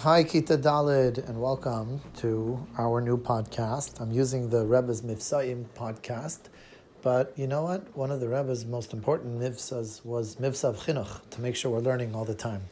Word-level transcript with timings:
Hi, 0.00 0.24
Kita 0.24 0.56
Daled, 0.56 1.18
and 1.28 1.42
welcome 1.42 2.00
to 2.16 2.66
our 2.78 3.02
new 3.02 3.18
podcast. 3.18 4.00
I'm 4.00 4.10
using 4.10 4.48
the 4.48 4.64
Rebbe's 4.64 5.02
Mifsaim 5.02 5.66
podcast, 5.76 6.38
but 7.02 7.34
you 7.36 7.46
know 7.46 7.64
what? 7.64 7.94
One 7.94 8.10
of 8.10 8.18
the 8.20 8.26
Rebbe's 8.26 8.64
most 8.64 8.94
important 8.94 9.38
mifsas 9.38 10.02
was 10.02 10.36
mifsa 10.36 10.74
chinuch, 10.74 11.28
to 11.28 11.42
make 11.42 11.54
sure 11.54 11.70
we're 11.70 11.80
learning 11.80 12.14
all 12.14 12.24
the 12.24 12.32
time. 12.32 12.62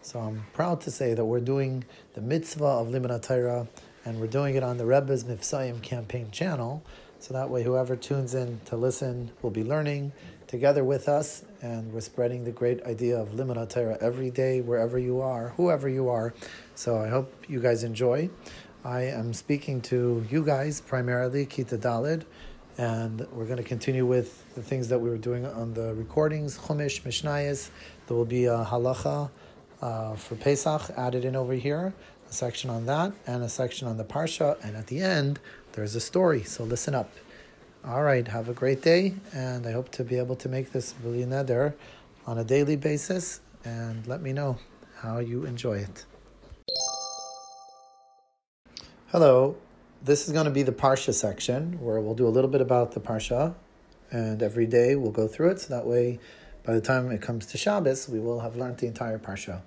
So 0.00 0.18
I'm 0.18 0.46
proud 0.54 0.80
to 0.80 0.90
say 0.90 1.12
that 1.12 1.26
we're 1.26 1.40
doing 1.40 1.84
the 2.14 2.22
mitzvah 2.22 2.64
of 2.64 2.88
Limud 2.88 3.20
Torah, 3.20 3.68
and 4.06 4.18
we're 4.18 4.26
doing 4.26 4.54
it 4.54 4.62
on 4.62 4.78
the 4.78 4.86
Rebbe's 4.86 5.24
Mifsaim 5.24 5.82
campaign 5.82 6.30
channel, 6.30 6.82
so 7.18 7.34
that 7.34 7.50
way 7.50 7.64
whoever 7.64 7.96
tunes 7.96 8.34
in 8.34 8.62
to 8.64 8.76
listen 8.78 9.30
will 9.42 9.50
be 9.50 9.62
learning 9.62 10.12
together 10.48 10.82
with 10.82 11.08
us, 11.08 11.44
and 11.62 11.92
we're 11.92 12.00
spreading 12.00 12.44
the 12.44 12.50
great 12.50 12.82
idea 12.84 13.16
of 13.16 13.28
Limud 13.28 13.98
every 14.00 14.30
day, 14.30 14.60
wherever 14.60 14.98
you 14.98 15.20
are, 15.20 15.50
whoever 15.50 15.88
you 15.88 16.08
are. 16.08 16.34
So 16.74 16.96
I 16.96 17.08
hope 17.08 17.32
you 17.48 17.60
guys 17.60 17.84
enjoy. 17.84 18.30
I 18.84 19.02
am 19.02 19.34
speaking 19.34 19.82
to 19.82 20.26
you 20.30 20.42
guys 20.42 20.80
primarily, 20.80 21.44
Kita 21.44 21.78
Daled, 21.78 22.24
and 22.78 23.26
we're 23.30 23.44
going 23.44 23.58
to 23.58 23.62
continue 23.62 24.06
with 24.06 24.42
the 24.54 24.62
things 24.62 24.88
that 24.88 24.98
we 24.98 25.10
were 25.10 25.18
doing 25.18 25.44
on 25.44 25.74
the 25.74 25.94
recordings, 25.94 26.58
Chumash, 26.58 27.02
Mishnayos. 27.02 27.68
There 28.06 28.16
will 28.16 28.24
be 28.24 28.46
a 28.46 28.64
halacha 28.64 29.30
uh, 29.82 30.14
for 30.16 30.34
Pesach 30.36 30.90
added 30.96 31.24
in 31.26 31.36
over 31.36 31.54
here, 31.54 31.92
a 32.28 32.32
section 32.32 32.70
on 32.70 32.86
that, 32.86 33.12
and 33.26 33.42
a 33.42 33.48
section 33.50 33.86
on 33.86 33.98
the 33.98 34.04
Parsha, 34.04 34.56
and 34.64 34.76
at 34.76 34.86
the 34.86 35.00
end, 35.00 35.40
there's 35.72 35.94
a 35.94 36.00
story, 36.00 36.42
so 36.42 36.64
listen 36.64 36.94
up. 36.94 37.10
All 37.88 38.02
right, 38.02 38.28
have 38.28 38.50
a 38.50 38.52
great 38.52 38.82
day, 38.82 39.14
and 39.32 39.66
I 39.66 39.72
hope 39.72 39.90
to 39.92 40.04
be 40.04 40.18
able 40.18 40.36
to 40.36 40.48
make 40.50 40.72
this 40.72 40.94
really 41.02 41.24
neder 41.24 41.72
on 42.26 42.36
a 42.36 42.44
daily 42.44 42.76
basis, 42.76 43.40
and 43.64 44.06
let 44.06 44.20
me 44.20 44.34
know 44.34 44.58
how 44.96 45.20
you 45.20 45.46
enjoy 45.46 45.78
it. 45.78 46.04
Hello, 49.06 49.56
this 50.04 50.26
is 50.26 50.34
going 50.34 50.44
to 50.44 50.50
be 50.50 50.62
the 50.62 50.70
Parsha 50.70 51.14
section 51.14 51.80
where 51.80 51.98
we'll 51.98 52.14
do 52.14 52.26
a 52.26 52.28
little 52.28 52.50
bit 52.50 52.60
about 52.60 52.92
the 52.92 53.00
Parsha, 53.00 53.54
and 54.10 54.42
every 54.42 54.66
day 54.66 54.94
we'll 54.94 55.10
go 55.10 55.26
through 55.26 55.52
it, 55.52 55.60
so 55.60 55.74
that 55.74 55.86
way 55.86 56.18
by 56.64 56.74
the 56.74 56.82
time 56.82 57.10
it 57.10 57.22
comes 57.22 57.46
to 57.46 57.56
Shabbos, 57.56 58.06
we 58.06 58.20
will 58.20 58.40
have 58.40 58.54
learned 58.54 58.76
the 58.76 58.86
entire 58.86 59.18
Parsha. 59.18 59.62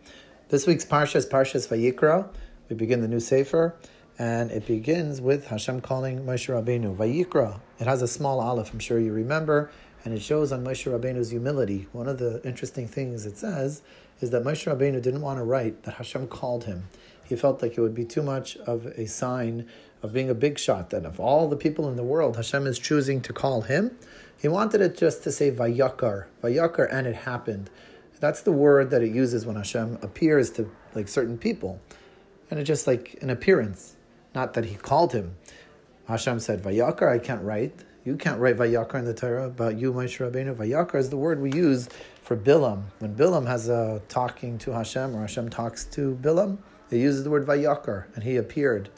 This 0.49 0.67
week's 0.67 0.85
Parsha 0.85 1.15
is 1.15 1.25
Parshas 1.25 1.67
Vayikra. 1.67 2.29
We 2.69 2.75
begin 2.75 3.01
the 3.01 3.07
new 3.07 3.19
Sefer 3.19 3.73
and 4.21 4.51
it 4.51 4.67
begins 4.67 5.19
with 5.19 5.47
Hashem 5.47 5.81
calling 5.81 6.23
Moshe 6.23 6.47
Rabbeinu 6.47 6.95
Vayikra. 6.95 7.59
It 7.79 7.87
has 7.87 8.03
a 8.03 8.07
small 8.07 8.39
aleph, 8.39 8.71
I'm 8.71 8.77
sure 8.77 8.99
you 8.99 9.11
remember, 9.11 9.71
and 10.05 10.13
it 10.13 10.21
shows 10.21 10.51
on 10.51 10.63
Moshe 10.63 10.85
Rabbeinu's 10.85 11.31
humility. 11.31 11.87
One 11.91 12.07
of 12.07 12.19
the 12.19 12.39
interesting 12.43 12.87
things 12.87 13.25
it 13.25 13.35
says 13.35 13.81
is 14.19 14.29
that 14.29 14.43
Moshe 14.43 14.71
Rabbeinu 14.71 15.01
didn't 15.01 15.21
want 15.21 15.39
to 15.39 15.43
write 15.43 15.81
that 15.83 15.95
Hashem 15.95 16.27
called 16.27 16.65
him. 16.65 16.83
He 17.25 17.35
felt 17.35 17.63
like 17.63 17.75
it 17.75 17.81
would 17.81 17.95
be 17.95 18.05
too 18.05 18.21
much 18.21 18.57
of 18.57 18.85
a 18.85 19.07
sign 19.07 19.67
of 20.03 20.13
being 20.13 20.29
a 20.29 20.35
big 20.35 20.59
shot. 20.59 20.91
That 20.91 21.03
of 21.03 21.19
all 21.19 21.49
the 21.49 21.57
people 21.57 21.89
in 21.89 21.95
the 21.95 22.03
world, 22.03 22.35
Hashem 22.35 22.67
is 22.67 22.77
choosing 22.77 23.21
to 23.21 23.33
call 23.33 23.61
him. 23.61 23.97
He 24.39 24.47
wanted 24.47 24.81
it 24.81 24.95
just 24.95 25.23
to 25.23 25.31
say 25.31 25.49
Vayakar, 25.49 26.25
Vayakar, 26.43 26.87
and 26.93 27.07
it 27.07 27.15
happened. 27.15 27.71
That's 28.19 28.43
the 28.43 28.51
word 28.51 28.91
that 28.91 29.01
it 29.01 29.15
uses 29.15 29.47
when 29.47 29.55
Hashem 29.55 29.97
appears 30.03 30.51
to 30.51 30.69
like 30.93 31.07
certain 31.07 31.39
people, 31.39 31.81
and 32.51 32.59
it's 32.59 32.67
just 32.67 32.85
like 32.85 33.17
an 33.23 33.31
appearance. 33.31 33.95
Not 34.33 34.53
that 34.53 34.65
he 34.65 34.75
called 34.75 35.13
him. 35.13 35.35
Hashem 36.07 36.39
said, 36.39 36.61
Vayakar, 36.63 37.11
I 37.11 37.19
can't 37.19 37.43
write. 37.43 37.83
You 38.03 38.15
can't 38.15 38.39
write 38.39 38.57
Vayakar 38.57 38.95
in 38.95 39.05
the 39.05 39.13
Torah, 39.13 39.45
about 39.45 39.77
you, 39.77 39.93
Moshe 39.93 40.17
Rabbeinu, 40.17 40.55
Vayakar 40.55 40.95
is 40.95 41.09
the 41.09 41.17
word 41.17 41.39
we 41.39 41.51
use 41.51 41.87
for 42.23 42.35
Bilam. 42.35 42.85
When 42.99 43.15
Bilam 43.15 43.45
has 43.45 43.69
a 43.69 44.01
talking 44.09 44.57
to 44.59 44.71
Hashem, 44.71 45.15
or 45.15 45.21
Hashem 45.21 45.49
talks 45.49 45.85
to 45.85 46.17
Bilam, 46.21 46.57
he 46.89 46.99
uses 46.99 47.23
the 47.23 47.29
word 47.29 47.45
Vayakar, 47.45 48.05
and 48.15 48.23
he 48.23 48.37
appeared. 48.37 48.89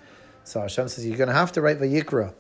So 0.46 0.62
Hashem 0.62 0.88
says, 0.88 1.06
you're 1.06 1.18
going 1.18 1.28
to 1.28 1.36
have 1.36 1.52
to 1.54 1.62
write 1.62 1.80
Vayikra. 1.80 2.34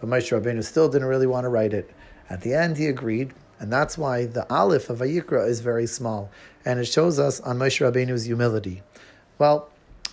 But 0.00 0.08
Moshe 0.08 0.40
Rabbeinu 0.40 0.62
still 0.62 0.88
didn't 0.88 1.08
really 1.08 1.26
want 1.26 1.44
to 1.44 1.48
write 1.48 1.74
it. 1.74 1.90
At 2.30 2.42
the 2.42 2.54
end, 2.54 2.76
he 2.76 2.86
agreed, 2.86 3.32
and 3.58 3.72
that's 3.72 3.98
why 3.98 4.26
the 4.26 4.46
Aleph 4.52 4.90
of 4.90 5.00
Vayikra 5.00 5.48
is 5.48 5.60
very 5.60 5.86
small. 5.86 6.30
And 6.64 6.78
it 6.78 6.86
shows 6.86 7.18
us 7.18 7.40
on 7.40 7.58
Moshe 7.58 7.80
Rabbeinu's 7.80 8.24
humility. 8.24 8.82
Well, 9.38 9.68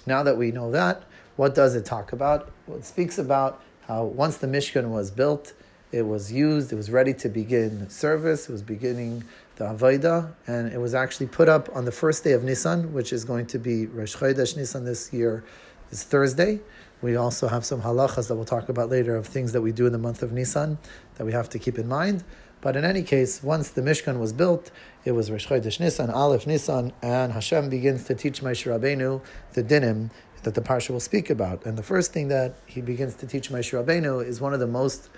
now 0.05 0.23
that 0.23 0.37
we 0.37 0.51
know 0.51 0.71
that, 0.71 1.03
what 1.35 1.55
does 1.55 1.75
it 1.75 1.85
talk 1.85 2.13
about? 2.13 2.51
Well, 2.67 2.77
it 2.77 2.85
speaks 2.85 3.17
about 3.17 3.61
how 3.87 4.05
once 4.05 4.37
the 4.37 4.47
Mishkan 4.47 4.89
was 4.89 5.11
built, 5.11 5.53
it 5.91 6.03
was 6.03 6.31
used, 6.31 6.71
it 6.71 6.75
was 6.75 6.89
ready 6.89 7.13
to 7.15 7.29
begin 7.29 7.89
service, 7.89 8.47
it 8.47 8.51
was 8.51 8.61
beginning 8.61 9.23
the 9.57 9.65
Avodah, 9.65 10.33
and 10.47 10.71
it 10.71 10.79
was 10.79 10.93
actually 10.93 11.27
put 11.27 11.49
up 11.49 11.69
on 11.75 11.85
the 11.85 11.91
first 11.91 12.23
day 12.23 12.31
of 12.31 12.43
Nisan, 12.43 12.93
which 12.93 13.11
is 13.11 13.25
going 13.25 13.45
to 13.47 13.59
be 13.59 13.85
Rosh 13.85 14.15
Chodesh 14.15 14.55
Nisan 14.55 14.85
this 14.85 15.11
year, 15.11 15.43
is 15.91 16.03
Thursday. 16.03 16.61
We 17.01 17.15
also 17.15 17.47
have 17.47 17.65
some 17.65 17.81
halachas 17.81 18.27
that 18.27 18.35
we'll 18.35 18.45
talk 18.45 18.69
about 18.69 18.89
later 18.89 19.15
of 19.15 19.27
things 19.27 19.51
that 19.51 19.61
we 19.61 19.71
do 19.71 19.85
in 19.85 19.91
the 19.91 19.97
month 19.97 20.23
of 20.23 20.31
Nisan 20.31 20.77
that 21.15 21.25
we 21.25 21.33
have 21.33 21.49
to 21.49 21.59
keep 21.59 21.77
in 21.77 21.87
mind. 21.87 22.23
But 22.61 22.75
in 22.75 22.85
any 22.85 23.01
case, 23.01 23.41
once 23.41 23.69
the 23.69 23.81
Mishkan 23.81 24.19
was 24.19 24.33
built, 24.33 24.69
it 25.03 25.11
was 25.13 25.31
Rosh 25.31 25.47
Chodesh 25.47 25.79
Nisan, 25.79 26.11
Aleph 26.11 26.45
Nisan, 26.45 26.93
and 27.01 27.33
Hashem 27.33 27.69
begins 27.69 28.03
to 28.05 28.15
teach 28.15 28.41
Moshe 28.41 28.71
Rabbeinu 28.71 29.21
the 29.53 29.63
dinim 29.63 30.11
that 30.43 30.55
the 30.55 30.61
parsha 30.61 30.89
will 30.89 30.99
speak 30.99 31.29
about. 31.29 31.65
And 31.65 31.77
the 31.77 31.83
first 31.83 32.13
thing 32.13 32.27
that 32.29 32.55
he 32.65 32.81
begins 32.81 33.15
to 33.15 33.27
teach 33.27 33.49
Moshe 33.49 33.71
Rabbeinu 33.71 34.25
is 34.25 34.41
one 34.41 34.53
of 34.53 34.59
the 34.59 34.67
most 34.67 35.09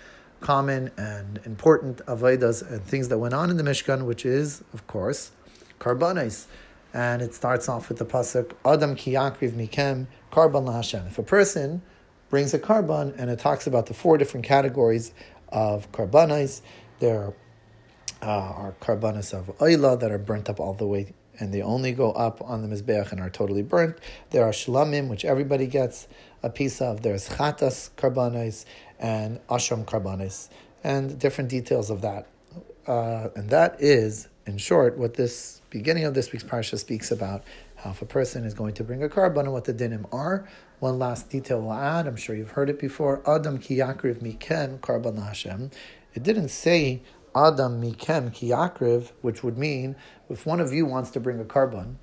common 0.41 0.91
and 0.97 1.39
important 1.45 2.05
avodas 2.05 2.69
and 2.69 2.83
things 2.83 3.07
that 3.07 3.17
went 3.17 3.33
on 3.33 3.49
in 3.49 3.57
the 3.57 3.63
Mishkan, 3.63 4.05
which 4.05 4.25
is, 4.25 4.63
of 4.73 4.85
course, 4.87 5.31
karbanis. 5.79 6.45
And 6.93 7.21
it 7.21 7.33
starts 7.33 7.69
off 7.69 7.89
with 7.89 7.97
the 7.97 8.05
pasuk 8.05 8.51
Adam 8.65 8.95
ki 8.95 9.13
yakriv 9.13 9.53
mikem 9.53 10.07
karban 10.31 10.71
Hashem. 10.71 11.07
If 11.07 11.17
a 11.17 11.23
person 11.23 11.81
brings 12.29 12.53
a 12.53 12.59
karban, 12.59 13.15
and 13.17 13.29
it 13.29 13.39
talks 13.39 13.65
about 13.65 13.85
the 13.87 13.93
four 13.93 14.17
different 14.17 14.45
categories 14.45 15.13
of 15.49 15.91
karbanis, 15.91 16.61
there 16.99 17.33
uh, 18.21 18.25
are 18.25 18.75
karbanis 18.81 19.33
of 19.33 19.57
oila 19.59 19.99
that 19.99 20.11
are 20.11 20.17
burnt 20.17 20.49
up 20.49 20.59
all 20.59 20.73
the 20.73 20.85
way 20.85 21.13
and 21.39 21.53
they 21.53 21.61
only 21.61 21.91
go 21.91 22.11
up 22.11 22.41
on 22.41 22.61
the 22.61 22.75
Mizbeach 22.75 23.11
and 23.11 23.19
are 23.19 23.29
totally 23.29 23.63
burnt. 23.63 23.97
There 24.29 24.43
are 24.43 24.51
shlamim, 24.51 25.07
which 25.07 25.25
everybody 25.25 25.67
gets 25.67 26.07
a 26.41 26.49
piece 26.49 26.81
of. 26.81 27.01
There's 27.01 27.29
chatas 27.29 27.89
karbanis 27.97 28.65
and 28.99 29.39
asham 29.47 29.85
karbanis, 29.85 30.49
and 30.83 31.17
different 31.19 31.49
details 31.49 31.89
of 31.89 32.01
that. 32.01 32.27
Uh, 32.85 33.29
and 33.35 33.49
that 33.49 33.81
is, 33.81 34.27
in 34.45 34.57
short, 34.57 34.97
what 34.97 35.13
this 35.15 35.61
beginning 35.69 36.03
of 36.03 36.13
this 36.13 36.31
week's 36.31 36.43
parsha 36.43 36.77
speaks 36.77 37.11
about. 37.11 37.43
How 37.75 37.91
if 37.91 38.01
a 38.01 38.05
person 38.05 38.45
is 38.45 38.53
going 38.53 38.73
to 38.75 38.83
bring 38.83 39.03
a 39.03 39.09
karban 39.09 39.41
and 39.41 39.53
what 39.53 39.65
the 39.65 39.73
dinim 39.73 40.05
are. 40.13 40.47
One 40.79 40.99
last 40.99 41.29
detail 41.29 41.61
we'll 41.61 41.73
add, 41.73 42.07
I'm 42.07 42.15
sure 42.15 42.35
you've 42.35 42.51
heard 42.51 42.69
it 42.69 42.79
before. 42.79 43.21
Adam 43.29 43.57
ki 43.57 43.77
mikem 43.77 44.79
karban 44.79 45.21
Hashem. 45.21 45.71
It 46.13 46.23
didn't 46.23 46.49
say 46.49 47.01
Adam 47.35 47.81
mikem 47.81 48.31
kiyakriv, 48.31 49.11
which 49.21 49.43
would 49.43 49.57
mean 49.57 49.95
if 50.29 50.45
one 50.45 50.59
of 50.59 50.71
you 50.71 50.85
wants 50.85 51.09
to 51.11 51.19
bring 51.19 51.39
a 51.39 51.43
karban, 51.43 51.95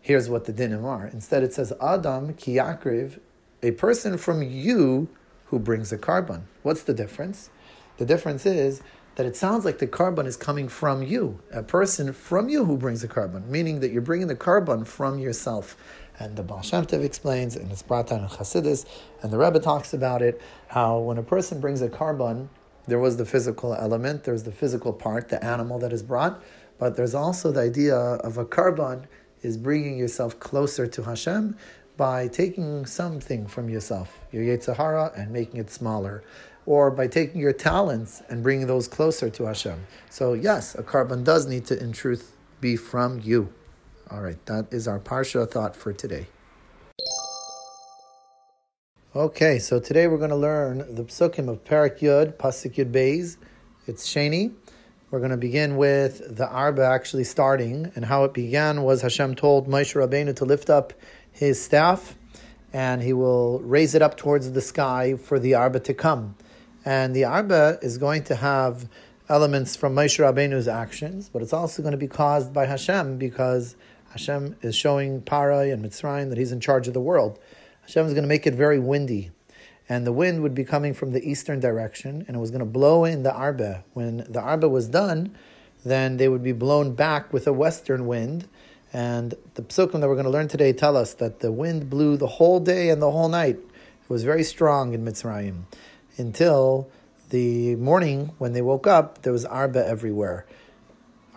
here's 0.00 0.28
what 0.28 0.44
the 0.44 0.52
dinim 0.52 0.84
are. 0.84 1.06
Instead, 1.06 1.42
it 1.42 1.52
says 1.52 1.72
Adam 1.82 2.34
kiyakriv, 2.34 3.18
a 3.62 3.72
person 3.72 4.16
from 4.16 4.42
you 4.42 5.08
who 5.46 5.58
brings 5.58 5.92
a 5.92 5.98
karban. 5.98 6.42
What's 6.62 6.82
the 6.82 6.94
difference? 6.94 7.50
The 7.96 8.06
difference 8.06 8.46
is 8.46 8.82
that 9.16 9.26
it 9.26 9.36
sounds 9.36 9.64
like 9.64 9.78
the 9.78 9.86
karban 9.86 10.26
is 10.26 10.36
coming 10.36 10.68
from 10.68 11.02
you, 11.02 11.40
a 11.52 11.62
person 11.62 12.12
from 12.12 12.48
you 12.48 12.64
who 12.64 12.76
brings 12.76 13.02
a 13.02 13.08
karban, 13.08 13.46
meaning 13.48 13.80
that 13.80 13.90
you're 13.90 14.00
bringing 14.00 14.28
the 14.28 14.36
karban 14.36 14.86
from 14.86 15.18
yourself. 15.18 15.76
And 16.20 16.36
the 16.36 16.42
Baal 16.42 16.62
Shem 16.62 16.86
Tov 16.86 17.04
explains, 17.04 17.56
and 17.56 17.70
it's 17.72 17.82
brought 17.82 18.08
down 18.08 18.20
in 18.20 18.28
Chassidus, 18.28 18.86
and 19.22 19.32
the 19.32 19.38
Rebbe 19.38 19.58
talks 19.58 19.92
about 19.92 20.22
it, 20.22 20.40
how 20.68 20.98
when 20.98 21.18
a 21.18 21.22
person 21.22 21.60
brings 21.60 21.82
a 21.82 21.88
karban, 21.88 22.48
there 22.88 22.98
was 22.98 23.18
the 23.18 23.26
physical 23.26 23.74
element, 23.74 24.24
there's 24.24 24.42
the 24.44 24.52
physical 24.52 24.92
part, 24.92 25.28
the 25.28 25.42
animal 25.44 25.78
that 25.78 25.92
is 25.92 26.02
brought, 26.02 26.42
but 26.78 26.96
there's 26.96 27.14
also 27.14 27.52
the 27.52 27.60
idea 27.60 27.94
of 27.96 28.38
a 28.38 28.44
karban 28.44 29.04
is 29.42 29.56
bringing 29.56 29.98
yourself 29.98 30.40
closer 30.40 30.86
to 30.86 31.02
Hashem 31.02 31.56
by 31.96 32.28
taking 32.28 32.86
something 32.86 33.46
from 33.46 33.68
yourself, 33.68 34.20
your 34.32 34.42
Yetzer 34.42 34.76
Hara, 34.76 35.12
and 35.16 35.30
making 35.30 35.60
it 35.60 35.70
smaller, 35.70 36.24
or 36.64 36.90
by 36.90 37.06
taking 37.06 37.40
your 37.40 37.52
talents 37.52 38.22
and 38.28 38.42
bringing 38.42 38.66
those 38.66 38.88
closer 38.88 39.28
to 39.28 39.44
Hashem. 39.44 39.86
So 40.08 40.32
yes, 40.32 40.74
a 40.74 40.82
karban 40.82 41.24
does 41.24 41.46
need 41.46 41.66
to, 41.66 41.78
in 41.78 41.92
truth, 41.92 42.36
be 42.60 42.76
from 42.76 43.20
you. 43.22 43.52
All 44.10 44.22
right, 44.22 44.44
that 44.46 44.72
is 44.72 44.88
our 44.88 44.98
parsha 44.98 45.48
thought 45.50 45.76
for 45.76 45.92
today. 45.92 46.26
Okay, 49.18 49.58
so 49.58 49.80
today 49.80 50.06
we're 50.06 50.16
going 50.16 50.30
to 50.30 50.36
learn 50.36 50.94
the 50.94 51.02
psukim 51.02 51.48
of 51.48 51.64
Parak 51.64 51.98
Yud, 51.98 52.34
Pasuk 52.34 52.76
Yud 52.76 52.92
Beis. 52.92 53.36
It's 53.84 54.08
Sheni. 54.08 54.54
We're 55.10 55.18
going 55.18 55.32
to 55.32 55.36
begin 55.36 55.76
with 55.76 56.36
the 56.36 56.48
Arba 56.48 56.84
actually 56.84 57.24
starting, 57.24 57.90
and 57.96 58.04
how 58.04 58.22
it 58.22 58.32
began 58.32 58.84
was 58.84 59.02
Hashem 59.02 59.34
told 59.34 59.66
Moshe 59.66 59.96
Rabbeinu 59.96 60.36
to 60.36 60.44
lift 60.44 60.70
up 60.70 60.92
his 61.32 61.60
staff, 61.60 62.16
and 62.72 63.02
he 63.02 63.12
will 63.12 63.58
raise 63.58 63.96
it 63.96 64.02
up 64.02 64.16
towards 64.16 64.52
the 64.52 64.60
sky 64.60 65.16
for 65.16 65.40
the 65.40 65.52
Arba 65.52 65.80
to 65.80 65.94
come. 65.94 66.36
And 66.84 67.12
the 67.12 67.24
Arba 67.24 67.80
is 67.82 67.98
going 67.98 68.22
to 68.22 68.36
have 68.36 68.88
elements 69.28 69.74
from 69.74 69.96
Moshe 69.96 70.20
Rabbeinu's 70.20 70.68
actions, 70.68 71.28
but 71.28 71.42
it's 71.42 71.52
also 71.52 71.82
going 71.82 71.90
to 71.90 71.98
be 71.98 72.06
caused 72.06 72.52
by 72.52 72.66
Hashem 72.66 73.18
because 73.18 73.74
Hashem 74.10 74.54
is 74.62 74.76
showing 74.76 75.22
Parai 75.22 75.72
and 75.72 75.84
Mitzrayim 75.84 76.28
that 76.28 76.38
He's 76.38 76.52
in 76.52 76.60
charge 76.60 76.86
of 76.86 76.94
the 76.94 77.00
world. 77.00 77.40
Hashem 77.88 78.04
is 78.04 78.12
going 78.12 78.22
to 78.24 78.28
make 78.28 78.46
it 78.46 78.52
very 78.52 78.78
windy, 78.78 79.30
and 79.88 80.06
the 80.06 80.12
wind 80.12 80.42
would 80.42 80.54
be 80.54 80.62
coming 80.62 80.92
from 80.92 81.12
the 81.12 81.26
eastern 81.26 81.58
direction, 81.58 82.22
and 82.28 82.36
it 82.36 82.38
was 82.38 82.50
going 82.50 82.58
to 82.58 82.66
blow 82.66 83.06
in 83.06 83.22
the 83.22 83.32
Arba. 83.32 83.82
When 83.94 84.26
the 84.28 84.42
Arba 84.42 84.68
was 84.68 84.88
done, 84.88 85.34
then 85.86 86.18
they 86.18 86.28
would 86.28 86.42
be 86.42 86.52
blown 86.52 86.94
back 86.94 87.32
with 87.32 87.46
a 87.46 87.52
western 87.54 88.06
wind. 88.06 88.46
And 88.92 89.32
the 89.54 89.62
psukim 89.62 90.00
that 90.00 90.08
we're 90.08 90.16
going 90.16 90.24
to 90.24 90.30
learn 90.30 90.48
today 90.48 90.74
tell 90.74 90.98
us 90.98 91.14
that 91.14 91.40
the 91.40 91.50
wind 91.50 91.88
blew 91.88 92.18
the 92.18 92.26
whole 92.26 92.60
day 92.60 92.90
and 92.90 93.00
the 93.00 93.10
whole 93.10 93.30
night. 93.30 93.56
It 93.56 94.10
was 94.10 94.22
very 94.22 94.44
strong 94.44 94.92
in 94.92 95.02
Mitzrayim 95.02 95.62
until 96.18 96.90
the 97.30 97.74
morning 97.76 98.32
when 98.36 98.52
they 98.52 98.60
woke 98.60 98.86
up. 98.86 99.22
There 99.22 99.32
was 99.32 99.46
arba 99.46 99.86
everywhere. 99.86 100.44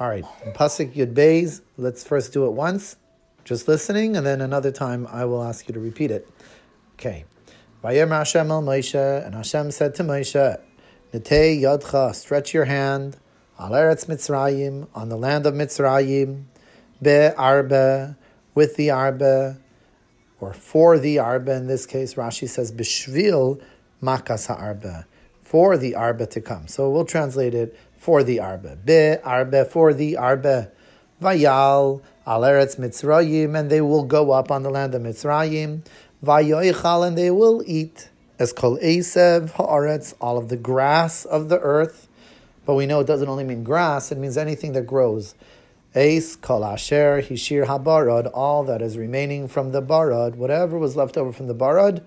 All 0.01 0.09
right, 0.09 0.25
pasuk 0.53 0.95
yud 0.95 1.13
beis. 1.13 1.61
Let's 1.77 2.03
first 2.03 2.33
do 2.33 2.45
it 2.45 2.51
once, 2.51 2.97
just 3.45 3.69
listening, 3.69 4.17
and 4.17 4.25
then 4.25 4.41
another 4.41 4.71
time 4.71 5.07
I 5.09 5.23
will 5.23 5.43
ask 5.43 5.69
you 5.69 5.73
to 5.73 5.79
repeat 5.79 6.11
it. 6.11 6.27
Okay. 7.01 7.25
Vayem 7.83 8.09
Hashem 8.09 8.51
el 8.51 8.61
Moshe, 8.61 9.25
and 9.25 9.33
Hashem 9.33 9.71
said 9.71 9.95
to 9.95 10.03
Moshe, 10.03 10.61
Netei 11.11 11.59
yadcha, 11.59 12.13
stretch 12.13 12.53
your 12.53 12.65
hand 12.65 13.17
Al 13.57 13.71
Eretz 13.71 14.05
Mitzrayim, 14.05 14.87
on 14.93 15.09
the 15.09 15.17
land 15.17 15.47
of 15.47 15.55
Mitzrayim, 15.55 16.43
Be 17.01 17.29
Arba, 17.35 18.15
with 18.53 18.75
the 18.75 18.91
Arba, 18.91 19.57
or 20.39 20.53
for 20.53 20.99
the 20.99 21.17
Arba 21.17 21.53
in 21.55 21.65
this 21.65 21.87
case, 21.87 22.13
Rashi 22.13 22.47
says, 22.47 22.71
Bishvil 22.71 23.59
Makas 23.99 24.47
Arba, 24.47 25.07
for 25.41 25.77
the 25.77 25.95
Arba 25.95 26.27
to 26.27 26.39
come. 26.39 26.67
So 26.67 26.87
we'll 26.91 27.05
translate 27.05 27.55
it 27.55 27.75
for 27.97 28.21
the 28.21 28.41
Arba. 28.41 28.75
Be 28.75 29.17
Arba, 29.23 29.65
for 29.65 29.95
the 29.95 30.17
Arba. 30.17 30.71
Vayal 31.19 32.03
Al 32.27 32.41
Eretz 32.41 32.79
Mitzrayim, 32.79 33.57
and 33.57 33.71
they 33.71 33.81
will 33.81 34.03
go 34.03 34.29
up 34.29 34.51
on 34.51 34.61
the 34.61 34.69
land 34.69 34.93
of 34.93 35.01
Mitzrayim. 35.01 35.83
Vayoichal, 36.23 37.07
and 37.07 37.17
they 37.17 37.31
will 37.31 37.63
eat. 37.65 38.09
As 38.37 38.53
kol 38.53 38.77
Esev 38.77 39.51
Haaretz, 39.51 40.13
all 40.19 40.37
of 40.37 40.49
the 40.49 40.57
grass 40.57 41.25
of 41.25 41.49
the 41.49 41.59
earth. 41.59 42.07
But 42.65 42.75
we 42.75 42.85
know 42.85 42.99
it 42.99 43.07
doesn't 43.07 43.27
only 43.27 43.43
mean 43.43 43.63
grass, 43.63 44.11
it 44.11 44.17
means 44.17 44.37
anything 44.37 44.73
that 44.73 44.87
grows. 44.87 45.35
Ace, 45.93 46.35
kol 46.35 46.63
asher, 46.63 47.21
hishir 47.21 47.65
habarad, 47.65 48.31
all 48.33 48.63
that 48.63 48.81
is 48.81 48.97
remaining 48.97 49.47
from 49.47 49.71
the 49.71 49.81
barad, 49.81 50.35
whatever 50.35 50.77
was 50.77 50.95
left 50.95 51.17
over 51.17 51.33
from 51.33 51.47
the 51.47 51.55
barad, 51.55 52.01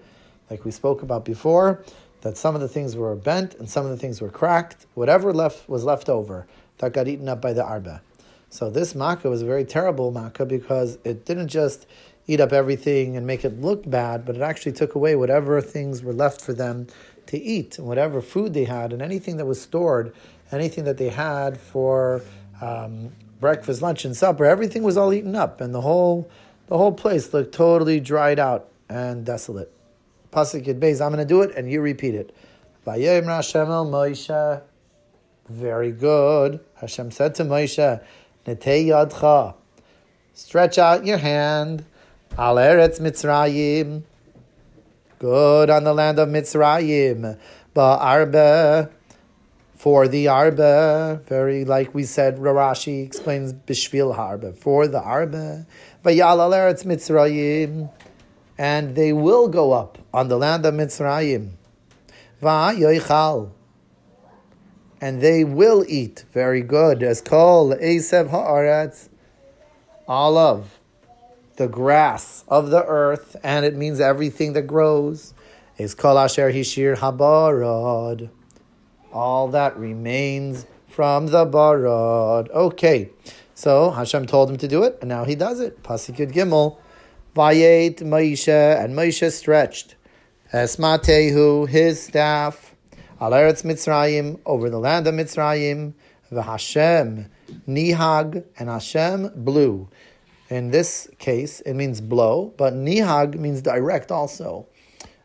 like 0.48 0.64
we 0.64 0.70
spoke 0.70 1.02
about 1.02 1.24
before, 1.24 1.84
that 2.22 2.36
some 2.38 2.54
of 2.54 2.60
the 2.60 2.68
things 2.68 2.96
were 2.96 3.14
bent 3.14 3.54
and 3.54 3.68
some 3.68 3.84
of 3.84 3.90
the 3.90 3.98
things 3.98 4.20
were 4.20 4.30
cracked, 4.30 4.86
whatever 4.94 5.34
left 5.34 5.68
was 5.68 5.84
left 5.84 6.08
over, 6.08 6.46
that 6.78 6.92
got 6.92 7.08
eaten 7.08 7.28
up 7.28 7.42
by 7.42 7.52
the 7.52 7.62
arba. 7.62 8.00
So 8.48 8.70
this 8.70 8.94
makkah 8.94 9.28
was 9.28 9.42
a 9.42 9.46
very 9.46 9.64
terrible 9.64 10.12
makkah 10.12 10.46
because 10.46 10.96
it 11.04 11.26
didn't 11.26 11.48
just 11.48 11.86
eat 12.26 12.40
up 12.40 12.52
everything 12.52 13.16
and 13.16 13.26
make 13.26 13.44
it 13.44 13.60
look 13.60 13.88
bad, 13.88 14.24
but 14.24 14.36
it 14.36 14.42
actually 14.42 14.72
took 14.72 14.94
away 14.94 15.14
whatever 15.14 15.60
things 15.60 16.02
were 16.02 16.12
left 16.12 16.40
for 16.40 16.52
them 16.52 16.86
to 17.26 17.38
eat, 17.38 17.78
and 17.78 17.86
whatever 17.86 18.20
food 18.20 18.54
they 18.54 18.64
had, 18.64 18.92
and 18.92 19.00
anything 19.00 19.36
that 19.38 19.46
was 19.46 19.60
stored 19.60 20.12
anything 20.54 20.84
that 20.84 20.96
they 20.98 21.08
had 21.08 21.58
for 21.58 22.22
um, 22.60 23.12
breakfast, 23.40 23.82
lunch, 23.82 24.04
and 24.04 24.16
supper, 24.16 24.44
everything 24.44 24.82
was 24.82 24.96
all 24.96 25.12
eaten 25.12 25.34
up, 25.36 25.60
and 25.60 25.74
the 25.74 25.80
whole 25.80 26.30
the 26.66 26.78
whole 26.78 26.92
place 26.92 27.34
looked 27.34 27.52
totally 27.52 28.00
dried 28.00 28.38
out 28.38 28.68
and 28.88 29.26
desolate. 29.26 29.70
Pasuk 30.32 30.64
Yud 30.64 30.80
Beis, 30.80 31.04
I'm 31.04 31.12
going 31.12 31.18
to 31.18 31.24
do 31.26 31.42
it, 31.42 31.54
and 31.54 31.70
you 31.70 31.82
repeat 31.82 32.14
it. 32.14 32.34
Moshe. 32.86 34.62
Very 35.46 35.92
good. 35.92 36.60
Hashem 36.76 37.10
said 37.10 37.34
to 37.34 37.44
Moshe, 37.44 38.02
Netei 38.46 38.86
yadcha. 38.86 39.54
Stretch 40.32 40.78
out 40.78 41.04
your 41.04 41.18
hand. 41.18 41.84
Al 42.36 42.56
Eretz 42.56 42.98
Mitzrayim. 43.00 44.02
Good 45.20 45.70
on 45.70 45.84
the 45.84 45.94
land 45.94 46.18
of 46.18 46.28
Mitzrayim. 46.28 47.38
Ba'arbe 47.76 48.90
for 49.76 50.08
the 50.08 50.26
arba, 50.26 51.20
very 51.28 51.64
like 51.64 51.94
we 51.94 52.02
said, 52.02 52.38
Rashi 52.38 53.04
explains 53.04 53.52
bishvil 53.52 54.16
harba 54.16 54.56
for 54.56 54.88
the 54.88 55.00
arba, 55.00 55.66
vayal 56.04 56.38
eretz 56.50 56.84
mitzrayim, 56.84 57.90
and 58.56 58.96
they 58.96 59.12
will 59.12 59.46
go 59.46 59.72
up 59.72 59.98
on 60.12 60.28
the 60.28 60.38
land 60.38 60.64
of 60.64 60.74
Mitzrayim, 60.74 61.50
va'yoichal, 62.42 63.50
and 65.00 65.20
they 65.20 65.44
will 65.44 65.84
eat. 65.86 66.24
Very 66.32 66.62
good. 66.62 67.02
As 67.02 67.20
kol 67.20 67.74
esev 67.74 68.30
haaretz, 68.30 69.08
of 70.08 70.80
the 71.56 71.68
grass 71.68 72.44
of 72.48 72.70
the 72.70 72.84
earth, 72.84 73.36
and 73.42 73.64
it 73.64 73.74
means 73.74 74.00
everything 74.00 74.52
that 74.54 74.62
grows. 74.62 75.34
Is 75.76 75.94
kol 75.94 76.18
asher 76.18 76.52
hishir 76.52 76.96
habarad 76.96 78.30
all 79.14 79.48
that 79.48 79.78
remains 79.78 80.66
from 80.88 81.28
the 81.28 81.46
barad. 81.46 82.50
Okay, 82.50 83.10
so 83.54 83.92
Hashem 83.92 84.26
told 84.26 84.50
him 84.50 84.56
to 84.58 84.68
do 84.68 84.82
it, 84.82 84.98
and 85.00 85.08
now 85.08 85.24
he 85.24 85.36
does 85.36 85.60
it. 85.60 85.82
Pasuk 85.82 86.32
Gimel, 86.32 86.76
Vayet 87.34 87.98
Moshe, 87.98 88.84
and 88.84 88.94
Moshe 88.94 89.30
stretched 89.32 89.94
Esmatehu, 90.52 91.68
his 91.68 92.02
staff, 92.02 92.74
Al 93.20 93.30
Eretz 93.30 93.62
Mitzrayim, 93.62 94.40
over 94.44 94.68
the 94.68 94.78
land 94.78 95.06
of 95.06 95.14
Mitzrayim, 95.14 95.94
V'Hashem 96.32 97.28
Nihag, 97.68 98.44
and 98.58 98.68
Hashem 98.68 99.30
blew. 99.36 99.88
In 100.54 100.70
this 100.70 101.10
case, 101.18 101.62
it 101.62 101.74
means 101.74 102.00
blow, 102.00 102.54
but 102.56 102.74
Nihag 102.74 103.34
means 103.34 103.60
direct 103.60 104.12
also. 104.12 104.68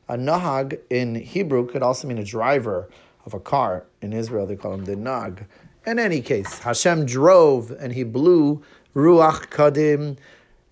A 0.08 0.18
Nahag 0.18 0.80
in 0.90 1.14
Hebrew 1.14 1.68
could 1.68 1.84
also 1.84 2.08
mean 2.08 2.18
a 2.18 2.24
driver 2.24 2.90
of 3.28 3.36
a 3.36 3.40
car. 3.40 3.86
In 4.02 4.12
Israel, 4.12 4.48
they 4.48 4.56
call 4.56 4.74
him 4.74 4.86
the 4.86 4.96
Nag. 4.96 5.46
In 5.86 6.00
any 6.00 6.22
case, 6.22 6.58
Hashem 6.58 7.06
drove 7.06 7.70
and 7.70 7.94
he 7.94 8.04
blew 8.04 8.64
Ruach 8.96 9.50
Kadim, 9.52 10.18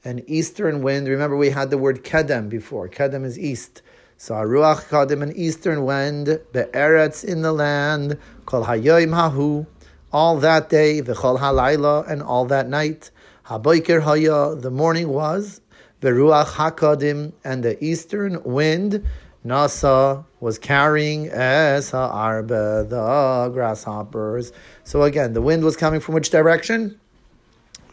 an 0.04 0.24
eastern 0.25 0.81
wind. 0.81 1.07
Remember, 1.07 1.38
we 1.38 1.51
had 1.51 1.69
the 1.69 1.77
word 1.77 2.04
Kedem 2.04 2.50
before. 2.50 2.89
Kedem 2.89 3.25
is 3.25 3.38
east. 3.38 3.83
So 4.18 4.33
Ruach 4.33 4.88
Kadim, 4.88 5.21
an 5.21 5.33
eastern 5.36 5.86
wind, 5.86 6.39
Be'eretz 6.51 7.24
in 7.24 7.44
the 7.44 7.51
land, 7.51 8.18
Kol 8.48 8.65
Hayoim 8.65 9.13
Hahu, 9.13 9.68
all 10.12 10.38
that 10.38 10.68
day, 10.68 11.00
V'chol 11.04 11.38
Halayla, 11.38 12.09
and 12.09 12.24
all 12.24 12.45
that 12.45 12.68
night. 12.68 13.12
Haboiker 13.47 14.01
Haya, 14.01 14.56
the 14.56 14.69
morning 14.69 15.07
was, 15.07 15.61
Veruach 16.01 16.47
Hakadim, 16.47 17.31
and 17.45 17.63
the 17.63 17.81
eastern 17.81 18.44
wind, 18.44 19.06
Nasa 19.45 20.25
was 20.42 20.59
carrying 20.59 21.30
as 21.30 21.92
ha'arba, 21.92 22.85
the 22.89 23.49
grasshoppers. 23.54 24.51
So 24.83 25.04
again, 25.04 25.31
the 25.31 25.42
wind 25.42 25.63
was 25.63 25.77
coming 25.77 26.01
from 26.01 26.16
which 26.16 26.30
direction? 26.30 26.99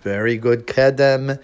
Very 0.03 0.37
good, 0.37 0.67
kedem, 0.67 1.41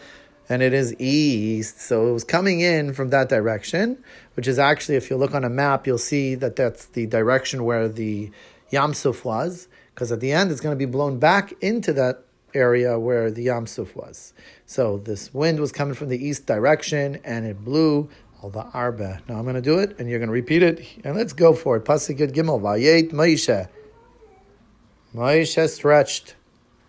and 0.48 0.60
it 0.60 0.72
is 0.72 0.92
east. 0.98 1.80
So 1.80 2.08
it 2.08 2.12
was 2.12 2.24
coming 2.24 2.58
in 2.58 2.92
from 2.92 3.10
that 3.10 3.28
direction, 3.28 4.02
which 4.34 4.48
is 4.48 4.58
actually, 4.58 4.96
if 4.96 5.08
you 5.08 5.16
look 5.16 5.36
on 5.36 5.44
a 5.44 5.48
map, 5.48 5.86
you'll 5.86 5.98
see 5.98 6.34
that 6.34 6.56
that's 6.56 6.86
the 6.86 7.06
direction 7.06 7.62
where 7.62 7.88
the 7.88 8.32
Yamsuf 8.72 9.24
was, 9.24 9.68
because 9.94 10.10
at 10.10 10.18
the 10.18 10.32
end 10.32 10.50
it's 10.50 10.60
going 10.60 10.76
to 10.76 10.76
be 10.76 10.90
blown 10.90 11.20
back 11.20 11.52
into 11.60 11.92
that 11.92 12.24
area 12.54 12.98
where 12.98 13.30
the 13.30 13.46
Yamsuf 13.46 13.94
was. 13.94 14.32
So 14.66 14.98
this 14.98 15.32
wind 15.32 15.60
was 15.60 15.72
coming 15.72 15.94
from 15.94 16.08
the 16.08 16.24
east 16.24 16.46
direction, 16.46 17.20
and 17.24 17.46
it 17.46 17.64
blew 17.64 18.08
all 18.42 18.50
the 18.50 18.64
arba. 18.74 19.20
Now 19.28 19.36
I'm 19.36 19.44
going 19.44 19.54
to 19.54 19.60
do 19.60 19.78
it, 19.78 19.98
and 19.98 20.08
you're 20.08 20.18
going 20.18 20.28
to 20.28 20.32
repeat 20.32 20.62
it, 20.62 20.86
and 21.04 21.16
let's 21.16 21.32
go 21.32 21.54
for 21.54 21.76
it. 21.76 21.84
Pasuk 21.84 22.18
Gimel. 22.32 22.60
Vayet 22.60 23.12
Moshe. 23.12 23.68
Moshe 25.14 25.68
stretched 25.68 26.34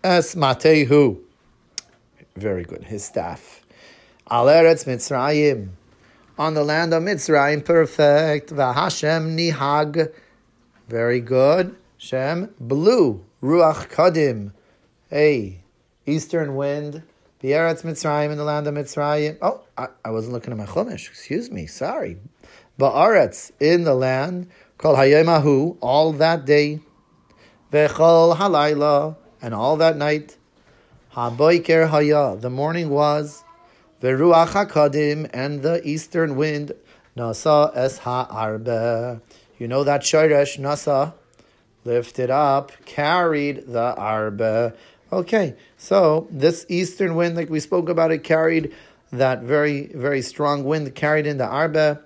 es 0.04 0.34
matehu. 0.34 1.20
Very 2.36 2.64
good. 2.64 2.84
His 2.84 3.04
staff. 3.04 3.64
Al 4.30 4.46
eretz 4.46 4.84
Mitzrayim. 4.84 5.70
On 6.38 6.54
the 6.54 6.64
land 6.64 6.94
of 6.94 7.02
Mitzrayim, 7.02 7.64
perfect. 7.64 8.50
Vahashem 8.50 9.36
nihag. 9.36 10.12
Very 10.88 11.20
good. 11.20 11.76
Shem 11.98 12.54
blew. 12.58 13.24
Ruach 13.42 13.88
kadim. 13.88 14.52
Hey, 15.14 15.60
eastern 16.06 16.56
wind 16.56 17.02
B'eretz 17.42 17.82
Mitzrayim 17.82 18.30
in 18.30 18.38
the 18.38 18.44
land 18.44 18.66
of 18.66 18.74
Mitzrayim. 18.74 19.36
Oh, 19.42 19.60
I, 19.76 19.88
I 20.02 20.10
wasn't 20.10 20.32
looking 20.32 20.52
at 20.52 20.56
my 20.56 20.64
chumash. 20.64 21.06
Excuse 21.10 21.50
me. 21.50 21.66
Sorry. 21.66 22.16
Ba'aretz 22.80 23.50
in 23.60 23.84
the 23.84 23.94
land. 23.94 24.48
called 24.78 24.96
hayemahu 24.96 25.76
all 25.82 26.14
that 26.14 26.46
day. 26.46 26.80
Vechol 27.70 28.38
halayla 28.38 29.16
and 29.42 29.52
all 29.52 29.76
that 29.76 29.98
night. 29.98 30.38
Haboiker 31.14 31.90
haya 31.90 32.34
the 32.40 32.48
morning 32.48 32.88
was. 32.88 33.44
Veruach 34.00 34.52
hakadim 34.66 35.28
and 35.34 35.60
the 35.60 35.86
eastern 35.86 36.36
wind. 36.36 36.72
Nasa 37.18 37.70
es 37.76 37.98
ha'arbe. 37.98 39.20
You 39.58 39.68
know 39.68 39.84
that 39.84 40.00
shoresh 40.00 40.58
nasa 40.58 41.12
lifted 41.84 42.30
up, 42.30 42.72
carried 42.84 43.66
the 43.66 43.94
arbe. 43.94 44.74
Okay, 45.12 45.56
so 45.76 46.26
this 46.30 46.64
eastern 46.70 47.14
wind, 47.16 47.36
like 47.36 47.50
we 47.50 47.60
spoke 47.60 47.90
about, 47.90 48.10
it 48.10 48.24
carried 48.24 48.72
that 49.10 49.42
very, 49.42 49.88
very 49.88 50.22
strong 50.22 50.64
wind 50.64 50.94
carried 50.94 51.26
into 51.26 51.44
Arba, 51.44 52.00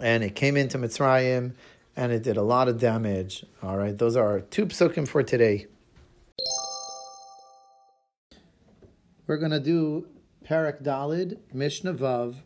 and 0.00 0.22
it 0.22 0.36
came 0.36 0.56
into 0.56 0.78
Mitzrayim, 0.78 1.54
and 1.96 2.12
it 2.12 2.22
did 2.22 2.36
a 2.36 2.42
lot 2.42 2.68
of 2.68 2.78
damage. 2.78 3.44
All 3.64 3.76
right, 3.76 3.98
those 3.98 4.14
are 4.14 4.24
our 4.28 4.40
two 4.42 4.66
psukim 4.66 5.08
for 5.08 5.24
today. 5.24 5.66
We're 9.26 9.38
going 9.38 9.50
to 9.50 9.58
do 9.58 10.06
Parak 10.48 10.84
Dalid, 10.84 11.38
Mishnah 11.52 11.94
Vav, 11.94 12.36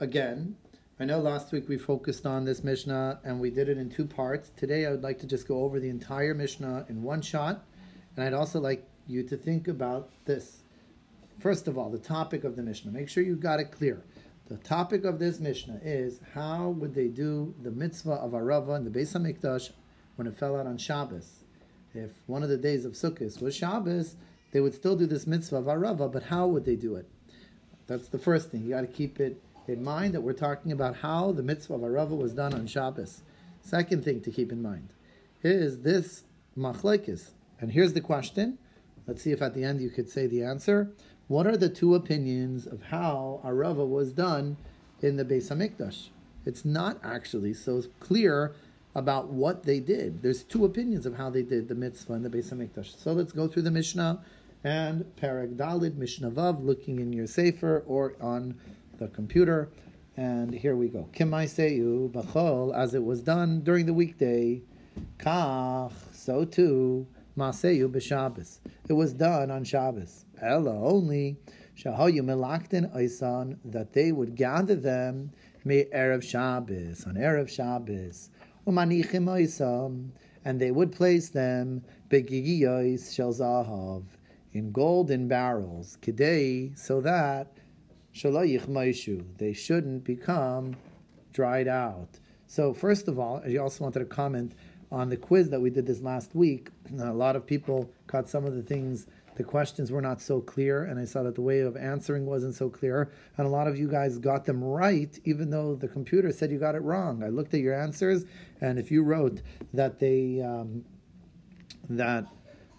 again. 0.00 0.56
I 0.98 1.04
know 1.04 1.18
last 1.18 1.52
week 1.52 1.68
we 1.68 1.76
focused 1.76 2.24
on 2.24 2.46
this 2.46 2.64
Mishnah 2.64 3.20
and 3.24 3.40
we 3.40 3.50
did 3.50 3.68
it 3.68 3.76
in 3.76 3.90
two 3.90 4.06
parts. 4.06 4.52
Today 4.56 4.86
I 4.86 4.90
would 4.90 5.02
like 5.02 5.18
to 5.18 5.26
just 5.26 5.48
go 5.48 5.64
over 5.64 5.80
the 5.80 5.90
entire 5.90 6.32
Mishnah 6.32 6.86
in 6.88 7.02
one 7.02 7.20
shot, 7.20 7.66
and 8.16 8.24
I'd 8.24 8.32
also 8.32 8.58
like 8.58 8.88
you 9.06 9.22
to 9.24 9.36
think 9.36 9.68
about 9.68 10.10
this. 10.24 10.62
First 11.40 11.68
of 11.68 11.76
all, 11.76 11.90
the 11.90 11.98
topic 11.98 12.44
of 12.44 12.56
the 12.56 12.62
Mishnah. 12.62 12.92
Make 12.92 13.08
sure 13.08 13.22
you 13.22 13.36
got 13.36 13.60
it 13.60 13.72
clear. 13.72 14.02
The 14.48 14.56
topic 14.56 15.04
of 15.04 15.18
this 15.18 15.40
Mishnah 15.40 15.80
is 15.82 16.20
how 16.34 16.68
would 16.70 16.94
they 16.94 17.08
do 17.08 17.54
the 17.62 17.70
mitzvah 17.70 18.12
of 18.12 18.32
Arava 18.32 18.76
in 18.76 18.84
the 18.84 18.90
Beis 18.90 19.16
Hamikdash 19.16 19.70
when 20.16 20.26
it 20.26 20.36
fell 20.36 20.56
out 20.56 20.66
on 20.66 20.78
Shabbos? 20.78 21.44
If 21.94 22.10
one 22.26 22.42
of 22.42 22.48
the 22.48 22.56
days 22.56 22.84
of 22.84 22.92
Sukkot 22.92 23.40
was 23.40 23.56
Shabbos, 23.56 24.16
they 24.52 24.60
would 24.60 24.74
still 24.74 24.96
do 24.96 25.06
this 25.06 25.26
mitzvah 25.26 25.56
of 25.56 25.64
Arava, 25.64 26.10
but 26.12 26.24
how 26.24 26.46
would 26.46 26.64
they 26.64 26.76
do 26.76 26.96
it? 26.96 27.08
That's 27.86 28.08
the 28.08 28.18
first 28.18 28.50
thing. 28.50 28.62
You 28.62 28.70
got 28.70 28.82
to 28.82 28.86
keep 28.86 29.20
it 29.20 29.42
in 29.66 29.82
mind 29.82 30.14
that 30.14 30.20
we're 30.20 30.32
talking 30.32 30.72
about 30.72 30.96
how 30.96 31.32
the 31.32 31.42
mitzvah 31.42 31.74
of 31.74 31.80
Arava 31.80 32.16
was 32.16 32.34
done 32.34 32.52
on 32.52 32.66
Shabbos. 32.66 33.22
Second 33.62 34.04
thing 34.04 34.20
to 34.22 34.30
keep 34.30 34.52
in 34.52 34.62
mind 34.62 34.88
is 35.42 35.80
this 35.80 36.24
machlekes. 36.56 37.30
And 37.60 37.72
here's 37.72 37.92
the 37.92 38.00
question. 38.00 38.58
Let's 39.06 39.22
see 39.22 39.32
if 39.32 39.42
at 39.42 39.54
the 39.54 39.64
end 39.64 39.80
you 39.80 39.90
could 39.90 40.08
say 40.08 40.26
the 40.26 40.42
answer. 40.42 40.92
What 41.28 41.46
are 41.46 41.56
the 41.56 41.68
two 41.68 41.94
opinions 41.94 42.66
of 42.66 42.82
how 42.84 43.40
Arava 43.44 43.86
was 43.86 44.12
done 44.12 44.56
in 45.00 45.16
the 45.16 45.24
Beis 45.24 45.50
Hamikdash? 45.50 46.08
It's 46.44 46.64
not 46.64 46.98
actually 47.02 47.54
so 47.54 47.82
clear 48.00 48.54
about 48.94 49.28
what 49.28 49.62
they 49.64 49.80
did. 49.80 50.22
There's 50.22 50.42
two 50.42 50.64
opinions 50.64 51.06
of 51.06 51.16
how 51.16 51.30
they 51.30 51.42
did 51.42 51.68
the 51.68 51.74
mitzvah 51.74 52.14
in 52.14 52.22
the 52.22 52.30
Beis 52.30 52.52
Hamikdash. 52.52 52.96
So 52.98 53.12
let's 53.12 53.32
go 53.32 53.48
through 53.48 53.62
the 53.62 53.70
Mishnah 53.70 54.22
and 54.64 55.04
Parag 55.16 55.56
Dalid 55.56 55.96
Mishnah 55.96 56.30
Vav, 56.30 56.64
looking 56.64 56.98
in 56.98 57.12
your 57.12 57.26
sefer 57.26 57.82
or 57.86 58.14
on 58.20 58.54
the 58.98 59.08
computer. 59.08 59.70
And 60.16 60.52
here 60.52 60.76
we 60.76 60.88
go. 60.88 61.08
Kimai 61.12 61.46
seyu 61.46 62.10
b'chol, 62.12 62.76
as 62.76 62.94
it 62.94 63.02
was 63.02 63.22
done 63.22 63.62
during 63.62 63.86
the 63.86 63.94
weekday. 63.94 64.62
Kach, 65.18 65.92
so 66.12 66.44
too, 66.44 67.06
maseyu 67.36 67.88
b'Shabbos. 67.88 68.60
It 68.88 68.92
was 68.92 69.12
done 69.12 69.50
on 69.50 69.64
Shabbos. 69.64 70.26
Ella 70.40 70.74
only, 70.74 71.36
shahayu 71.76 72.20
melaktin 72.20 72.94
oisan, 72.94 73.58
that 73.64 73.92
they 73.92 74.12
would 74.12 74.34
gather 74.34 74.74
them 74.74 75.30
me 75.64 75.84
erev 75.94 76.22
Shabbos 76.22 77.06
on 77.06 77.14
erev 77.14 77.48
Shabbos. 77.48 78.30
Umanichim 78.66 79.24
oisam, 79.26 80.10
and 80.44 80.60
they 80.60 80.70
would 80.70 80.92
place 80.92 81.30
them 81.30 81.82
begigiyos 82.10 83.14
shel 83.14 83.32
zahav 83.32 84.04
in 84.52 84.70
golden 84.72 85.28
barrels, 85.28 85.96
kidei, 86.02 86.76
so 86.78 87.00
that 87.00 87.58
shalayich 88.14 88.66
maishu, 88.66 89.24
they 89.38 89.52
shouldn't 89.52 90.04
become 90.04 90.76
dried 91.32 91.68
out. 91.68 92.18
So 92.46 92.74
first 92.74 93.08
of 93.08 93.18
all, 93.18 93.42
I 93.46 93.56
also 93.56 93.84
wanted 93.84 94.00
to 94.00 94.04
comment 94.04 94.54
on 94.92 95.08
the 95.08 95.16
quiz 95.16 95.48
that 95.50 95.60
we 95.60 95.70
did 95.70 95.86
this 95.86 96.02
last 96.02 96.34
week. 96.34 96.68
A 97.00 97.12
lot 97.12 97.34
of 97.34 97.46
people 97.46 97.90
caught 98.06 98.28
some 98.28 98.44
of 98.44 98.54
the 98.54 98.62
things, 98.62 99.06
the 99.36 99.42
questions 99.42 99.90
were 99.90 100.02
not 100.02 100.20
so 100.20 100.40
clear, 100.40 100.84
and 100.84 101.00
I 101.00 101.06
saw 101.06 101.22
that 101.22 101.34
the 101.34 101.40
way 101.40 101.60
of 101.60 101.76
answering 101.76 102.26
wasn't 102.26 102.54
so 102.54 102.68
clear. 102.68 103.10
And 103.38 103.46
a 103.46 103.50
lot 103.50 103.66
of 103.66 103.78
you 103.78 103.88
guys 103.88 104.18
got 104.18 104.44
them 104.44 104.62
right, 104.62 105.18
even 105.24 105.48
though 105.48 105.74
the 105.74 105.88
computer 105.88 106.30
said 106.30 106.50
you 106.50 106.58
got 106.58 106.74
it 106.74 106.82
wrong. 106.82 107.22
I 107.24 107.28
looked 107.28 107.54
at 107.54 107.60
your 107.60 107.74
answers, 107.74 108.26
and 108.60 108.78
if 108.78 108.90
you 108.90 109.02
wrote 109.02 109.40
that 109.72 109.98
they 109.98 110.42
um, 110.42 110.84
that 111.88 112.26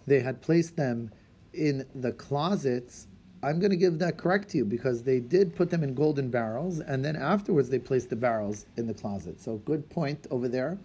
they 0.06 0.20
had 0.20 0.40
placed 0.40 0.76
them 0.76 1.10
in 1.52 1.84
the 1.94 2.12
closets, 2.12 3.08
I'm 3.42 3.58
going 3.58 3.72
to 3.72 3.76
give 3.76 3.98
that 3.98 4.16
correct 4.16 4.50
to 4.50 4.58
you 4.58 4.64
because 4.64 5.02
they 5.02 5.18
did 5.18 5.56
put 5.56 5.70
them 5.70 5.82
in 5.82 5.92
golden 5.94 6.30
barrels, 6.30 6.78
and 6.78 7.04
then 7.04 7.16
afterwards 7.16 7.68
they 7.68 7.80
placed 7.80 8.10
the 8.10 8.16
barrels 8.16 8.66
in 8.76 8.86
the 8.86 8.94
closet. 8.94 9.40
So 9.40 9.56
good 9.56 9.90
point 9.90 10.28
over 10.30 10.48
there. 10.48 10.78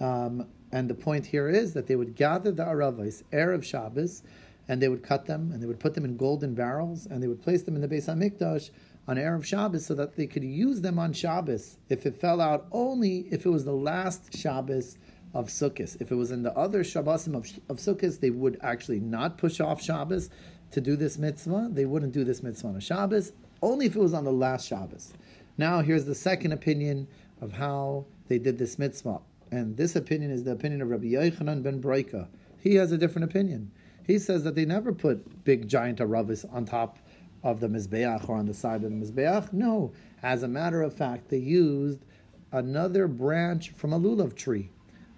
Um, 0.00 0.46
and 0.72 0.88
the 0.88 0.94
point 0.94 1.26
here 1.26 1.48
is 1.48 1.72
that 1.74 1.86
they 1.86 1.96
would 1.96 2.14
gather 2.14 2.52
the 2.52 2.66
aravais 2.66 3.22
erev 3.32 3.64
Shabbos, 3.64 4.22
and 4.68 4.80
they 4.80 4.88
would 4.88 5.02
cut 5.02 5.26
them, 5.26 5.50
and 5.52 5.62
they 5.62 5.66
would 5.66 5.80
put 5.80 5.94
them 5.94 6.04
in 6.04 6.16
golden 6.16 6.54
barrels, 6.54 7.06
and 7.06 7.22
they 7.22 7.26
would 7.26 7.42
place 7.42 7.62
them 7.62 7.74
in 7.74 7.80
the 7.80 7.88
Beis 7.88 8.06
Hamikdash 8.06 8.70
on 9.08 9.16
erev 9.16 9.44
Shabbos, 9.44 9.86
so 9.86 9.94
that 9.94 10.16
they 10.16 10.26
could 10.26 10.44
use 10.44 10.80
them 10.80 10.98
on 10.98 11.12
Shabbos 11.12 11.78
if 11.88 12.06
it 12.06 12.20
fell 12.20 12.40
out 12.40 12.66
only 12.70 13.26
if 13.30 13.44
it 13.44 13.50
was 13.50 13.64
the 13.64 13.72
last 13.72 14.36
Shabbos 14.36 14.96
of 15.34 15.48
Sukkot. 15.48 16.00
If 16.00 16.10
it 16.10 16.14
was 16.16 16.30
in 16.30 16.42
the 16.42 16.56
other 16.56 16.84
Shabbosim 16.84 17.34
of, 17.34 17.48
of 17.68 17.78
Sukkot, 17.78 18.20
they 18.20 18.30
would 18.30 18.58
actually 18.62 19.00
not 19.00 19.38
push 19.38 19.60
off 19.60 19.82
Shabbos 19.82 20.30
to 20.72 20.80
do 20.80 20.96
this 20.96 21.18
mitzvah. 21.18 21.70
They 21.72 21.84
wouldn't 21.84 22.12
do 22.12 22.24
this 22.24 22.42
mitzvah 22.42 22.68
on 22.68 22.76
a 22.76 22.80
Shabbos, 22.80 23.32
only 23.62 23.86
if 23.86 23.96
it 23.96 24.00
was 24.00 24.14
on 24.14 24.24
the 24.24 24.32
last 24.32 24.66
Shabbos. 24.66 25.12
Now, 25.58 25.80
here's 25.80 26.04
the 26.04 26.14
second 26.14 26.52
opinion 26.52 27.08
of 27.40 27.54
how 27.54 28.06
they 28.28 28.38
did 28.38 28.58
this 28.58 28.78
mitzvah. 28.78 29.20
And 29.50 29.76
this 29.76 29.96
opinion 29.96 30.30
is 30.30 30.44
the 30.44 30.52
opinion 30.52 30.82
of 30.82 30.90
Rabbi 30.90 31.06
Yochanan 31.06 31.62
ben 31.62 31.82
Broika. 31.82 32.28
He 32.60 32.76
has 32.76 32.92
a 32.92 32.98
different 32.98 33.24
opinion. 33.24 33.72
He 34.06 34.18
says 34.18 34.44
that 34.44 34.54
they 34.54 34.64
never 34.64 34.92
put 34.92 35.44
big 35.44 35.68
giant 35.68 35.98
aravis 35.98 36.44
on 36.52 36.64
top 36.64 36.98
of 37.42 37.60
the 37.60 37.68
Mizbeach 37.68 38.28
or 38.28 38.36
on 38.36 38.46
the 38.46 38.54
side 38.54 38.84
of 38.84 38.90
the 38.90 38.96
Mizbeach. 38.96 39.52
No. 39.52 39.92
As 40.22 40.42
a 40.42 40.48
matter 40.48 40.82
of 40.82 40.94
fact, 40.94 41.30
they 41.30 41.38
used 41.38 42.04
another 42.52 43.08
branch 43.08 43.70
from 43.70 43.92
a 43.92 44.00
lulav 44.00 44.34
tree 44.34 44.70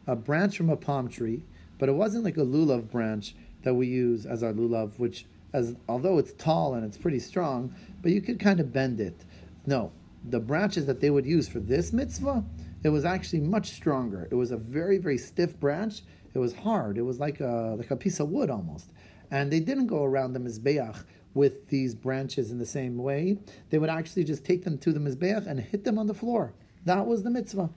a 0.06 0.16
branch 0.16 0.56
from 0.56 0.70
a 0.70 0.76
palm 0.76 1.08
tree, 1.08 1.44
but 1.78 1.88
it 1.88 1.92
wasn't 1.92 2.24
like 2.24 2.36
a 2.36 2.40
lulav 2.40 2.90
branch 2.90 3.34
that 3.62 3.74
we 3.74 3.86
use 3.86 4.26
as 4.26 4.42
our 4.42 4.52
lulav, 4.52 4.98
which, 4.98 5.26
as 5.52 5.76
although 5.88 6.18
it's 6.18 6.32
tall 6.32 6.74
and 6.74 6.84
it's 6.84 6.98
pretty 6.98 7.18
strong, 7.18 7.74
but 8.00 8.12
you 8.12 8.20
could 8.20 8.40
kind 8.40 8.60
of 8.60 8.72
bend 8.72 9.00
it. 9.00 9.24
No, 9.66 9.92
the 10.24 10.40
branches 10.40 10.86
that 10.86 11.00
they 11.00 11.10
would 11.10 11.26
use 11.26 11.48
for 11.48 11.60
this 11.60 11.92
mitzvah, 11.92 12.44
it 12.82 12.88
was 12.88 13.04
actually 13.04 13.40
much 13.40 13.70
stronger. 13.70 14.28
It 14.30 14.34
was 14.34 14.50
a 14.50 14.56
very 14.56 14.98
very 14.98 15.18
stiff 15.18 15.58
branch. 15.58 16.02
It 16.34 16.38
was 16.38 16.54
hard. 16.54 16.98
It 16.98 17.02
was 17.02 17.20
like 17.20 17.40
a 17.40 17.74
like 17.78 17.90
a 17.90 17.96
piece 17.96 18.20
of 18.20 18.28
wood 18.28 18.50
almost. 18.50 18.90
And 19.30 19.50
they 19.50 19.60
didn't 19.60 19.86
go 19.86 20.04
around 20.04 20.34
the 20.34 20.40
mizbeach 20.40 21.04
with 21.34 21.68
these 21.68 21.94
branches 21.94 22.50
in 22.50 22.58
the 22.58 22.66
same 22.66 22.98
way. 22.98 23.38
They 23.70 23.78
would 23.78 23.88
actually 23.88 24.24
just 24.24 24.44
take 24.44 24.64
them 24.64 24.76
to 24.78 24.92
the 24.92 25.00
mizbeach 25.00 25.46
and 25.46 25.58
hit 25.60 25.84
them 25.84 25.98
on 25.98 26.06
the 26.06 26.14
floor. 26.14 26.52
That 26.84 27.06
was 27.06 27.22
the 27.22 27.30
mitzvah. 27.30 27.70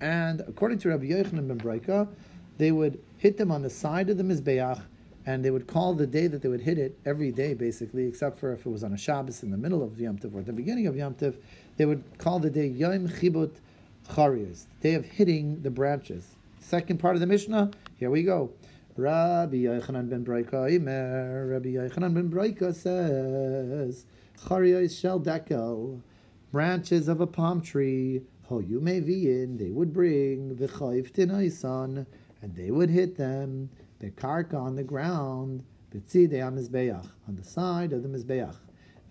And 0.00 0.40
according 0.40 0.78
to 0.78 0.88
Rabbi 0.88 1.06
Yochanan 1.06 1.46
ben 1.46 1.58
Breika, 1.58 2.08
they 2.58 2.72
would 2.72 2.98
hit 3.18 3.36
them 3.36 3.50
on 3.50 3.62
the 3.62 3.70
side 3.70 4.08
of 4.10 4.16
the 4.16 4.22
Mizbeach, 4.22 4.82
and 5.26 5.44
they 5.44 5.50
would 5.50 5.66
call 5.66 5.94
the 5.94 6.06
day 6.06 6.26
that 6.26 6.42
they 6.42 6.48
would 6.48 6.62
hit 6.62 6.78
it 6.78 6.98
every 7.04 7.30
day, 7.30 7.54
basically, 7.54 8.06
except 8.06 8.38
for 8.38 8.52
if 8.52 8.66
it 8.66 8.70
was 8.70 8.82
on 8.82 8.92
a 8.92 8.98
Shabbos 8.98 9.42
in 9.42 9.50
the 9.50 9.58
middle 9.58 9.82
of 9.82 10.00
Yom 10.00 10.18
Tov 10.18 10.34
or 10.34 10.40
at 10.40 10.46
the 10.46 10.52
beginning 10.52 10.86
of 10.86 10.96
Yom 10.96 11.14
Tov, 11.14 11.36
they 11.76 11.84
would 11.84 12.02
call 12.18 12.38
the 12.38 12.50
day 12.50 12.66
Yom 12.66 13.08
Chibut 13.08 13.52
Charias, 14.10 14.66
day 14.80 14.94
of 14.94 15.04
hitting 15.04 15.62
the 15.62 15.70
branches. 15.70 16.36
Second 16.58 16.98
part 16.98 17.14
of 17.14 17.20
the 17.20 17.26
Mishnah, 17.26 17.70
here 17.96 18.10
we 18.10 18.24
go. 18.24 18.50
Rabbi 18.96 19.58
Yochanan 19.58 20.10
ben 20.10 20.24
Breika, 20.24 20.64
Rabbi 21.50 21.68
Yochanan 21.68 22.14
ben 22.14 22.28
Breika 22.28 22.74
says, 22.74 24.06
Charias 24.46 25.00
shel 25.00 25.20
dekel, 25.20 26.00
branches 26.50 27.06
of 27.06 27.20
a 27.20 27.26
palm 27.26 27.60
tree, 27.60 28.22
you 28.50 28.80
may 28.80 28.98
be 28.98 29.30
in, 29.30 29.56
they 29.58 29.70
would 29.70 29.92
bring 29.92 30.56
the 30.56 30.66
chayv 30.66 31.12
tinaisan, 31.12 32.04
and 32.42 32.56
they 32.56 32.72
would 32.72 32.90
hit 32.90 33.16
them, 33.16 33.70
the 34.00 34.10
karka 34.10 34.54
on 34.54 34.74
the 34.74 34.82
ground, 34.82 35.62
betzide 35.94 36.32
mizbeach, 36.32 37.06
on 37.28 37.36
the 37.36 37.44
side 37.44 37.92
of 37.92 38.02
the 38.02 38.08
mizbeach. 38.08 38.56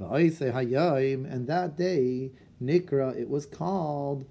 And 0.01 1.47
that 1.47 1.77
day, 1.77 2.31
Nikra, 2.61 3.15
it 3.17 3.29
was 3.29 3.45
called 3.45 4.25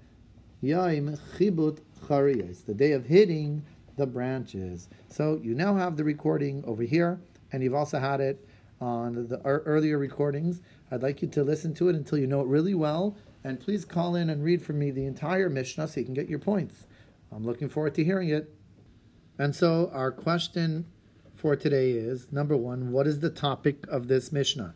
Yaim 0.63 1.17
Chibut 1.37 1.79
Chariyas, 2.07 2.65
the 2.65 2.73
day 2.73 2.91
of 2.91 3.05
hitting 3.05 3.63
the 3.97 4.05
branches. 4.05 4.89
So 5.07 5.39
you 5.41 5.55
now 5.55 5.75
have 5.75 5.95
the 5.95 6.03
recording 6.03 6.63
over 6.65 6.83
here, 6.83 7.21
and 7.51 7.63
you've 7.63 7.73
also 7.73 7.99
had 7.99 8.19
it 8.19 8.47
on 8.81 9.27
the 9.27 9.39
earlier 9.45 9.97
recordings. 9.97 10.61
I'd 10.91 11.03
like 11.03 11.21
you 11.21 11.27
to 11.29 11.43
listen 11.43 11.73
to 11.75 11.89
it 11.89 11.95
until 11.95 12.17
you 12.17 12.27
know 12.27 12.41
it 12.41 12.47
really 12.47 12.73
well, 12.73 13.15
and 13.43 13.59
please 13.59 13.85
call 13.85 14.15
in 14.15 14.29
and 14.29 14.43
read 14.43 14.61
for 14.61 14.73
me 14.73 14.91
the 14.91 15.05
entire 15.05 15.49
Mishnah 15.49 15.87
so 15.87 15.99
you 15.99 16.05
can 16.05 16.13
get 16.13 16.29
your 16.29 16.39
points. 16.39 16.85
I'm 17.31 17.45
looking 17.45 17.69
forward 17.69 17.95
to 17.95 18.03
hearing 18.03 18.29
it. 18.29 18.53
And 19.37 19.55
so, 19.55 19.89
our 19.93 20.11
question 20.11 20.85
for 21.35 21.55
today 21.55 21.91
is 21.91 22.33
number 22.33 22.57
one, 22.57 22.91
what 22.91 23.07
is 23.07 23.21
the 23.21 23.29
topic 23.29 23.87
of 23.87 24.09
this 24.09 24.33
Mishnah? 24.33 24.75